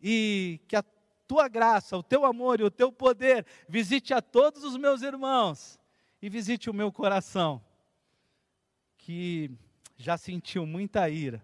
e 0.00 0.60
que 0.68 0.76
a 0.76 0.84
tua 1.26 1.48
graça, 1.48 1.96
o 1.96 2.02
teu 2.02 2.24
amor 2.24 2.60
e 2.60 2.64
o 2.64 2.70
teu 2.70 2.92
poder 2.92 3.46
visite 3.68 4.12
a 4.12 4.20
todos 4.20 4.62
os 4.62 4.76
meus 4.76 5.02
irmãos 5.02 5.80
e 6.20 6.28
visite 6.28 6.68
o 6.68 6.74
meu 6.74 6.92
coração. 6.92 7.64
Que 8.98 9.50
já 9.96 10.16
sentiu 10.16 10.66
muita 10.66 11.08
ira, 11.08 11.42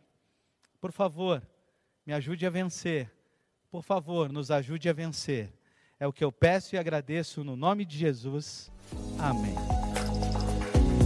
por 0.80 0.92
favor, 0.92 1.42
me 2.06 2.12
ajude 2.12 2.46
a 2.46 2.50
vencer. 2.50 3.10
Por 3.70 3.82
favor, 3.82 4.32
nos 4.32 4.50
ajude 4.50 4.88
a 4.88 4.92
vencer. 4.92 5.52
É 6.00 6.06
o 6.06 6.12
que 6.12 6.24
eu 6.24 6.32
peço 6.32 6.74
e 6.74 6.78
agradeço 6.78 7.44
no 7.44 7.56
nome 7.56 7.84
de 7.84 7.98
Jesus. 7.98 8.70
Amém. 9.18 9.54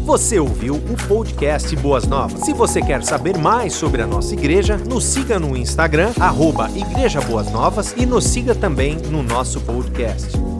Você 0.04 0.38
ouviu 0.38 0.74
o 0.74 1.08
podcast 1.08 1.74
Boas 1.76 2.06
Novas. 2.06 2.40
Se 2.40 2.52
você 2.52 2.82
quer 2.82 3.02
saber 3.04 3.38
mais 3.38 3.72
sobre 3.72 4.02
a 4.02 4.06
nossa 4.06 4.34
igreja, 4.34 4.76
nos 4.76 5.04
siga 5.04 5.38
no 5.38 5.56
Instagram, 5.56 6.12
arroba 6.20 6.68
Igreja 6.70 7.20
Boas 7.20 7.50
Novas 7.50 7.92
e 7.96 8.04
nos 8.04 8.24
siga 8.24 8.54
também 8.54 8.96
no 8.96 9.22
nosso 9.22 9.60
podcast. 9.60 10.51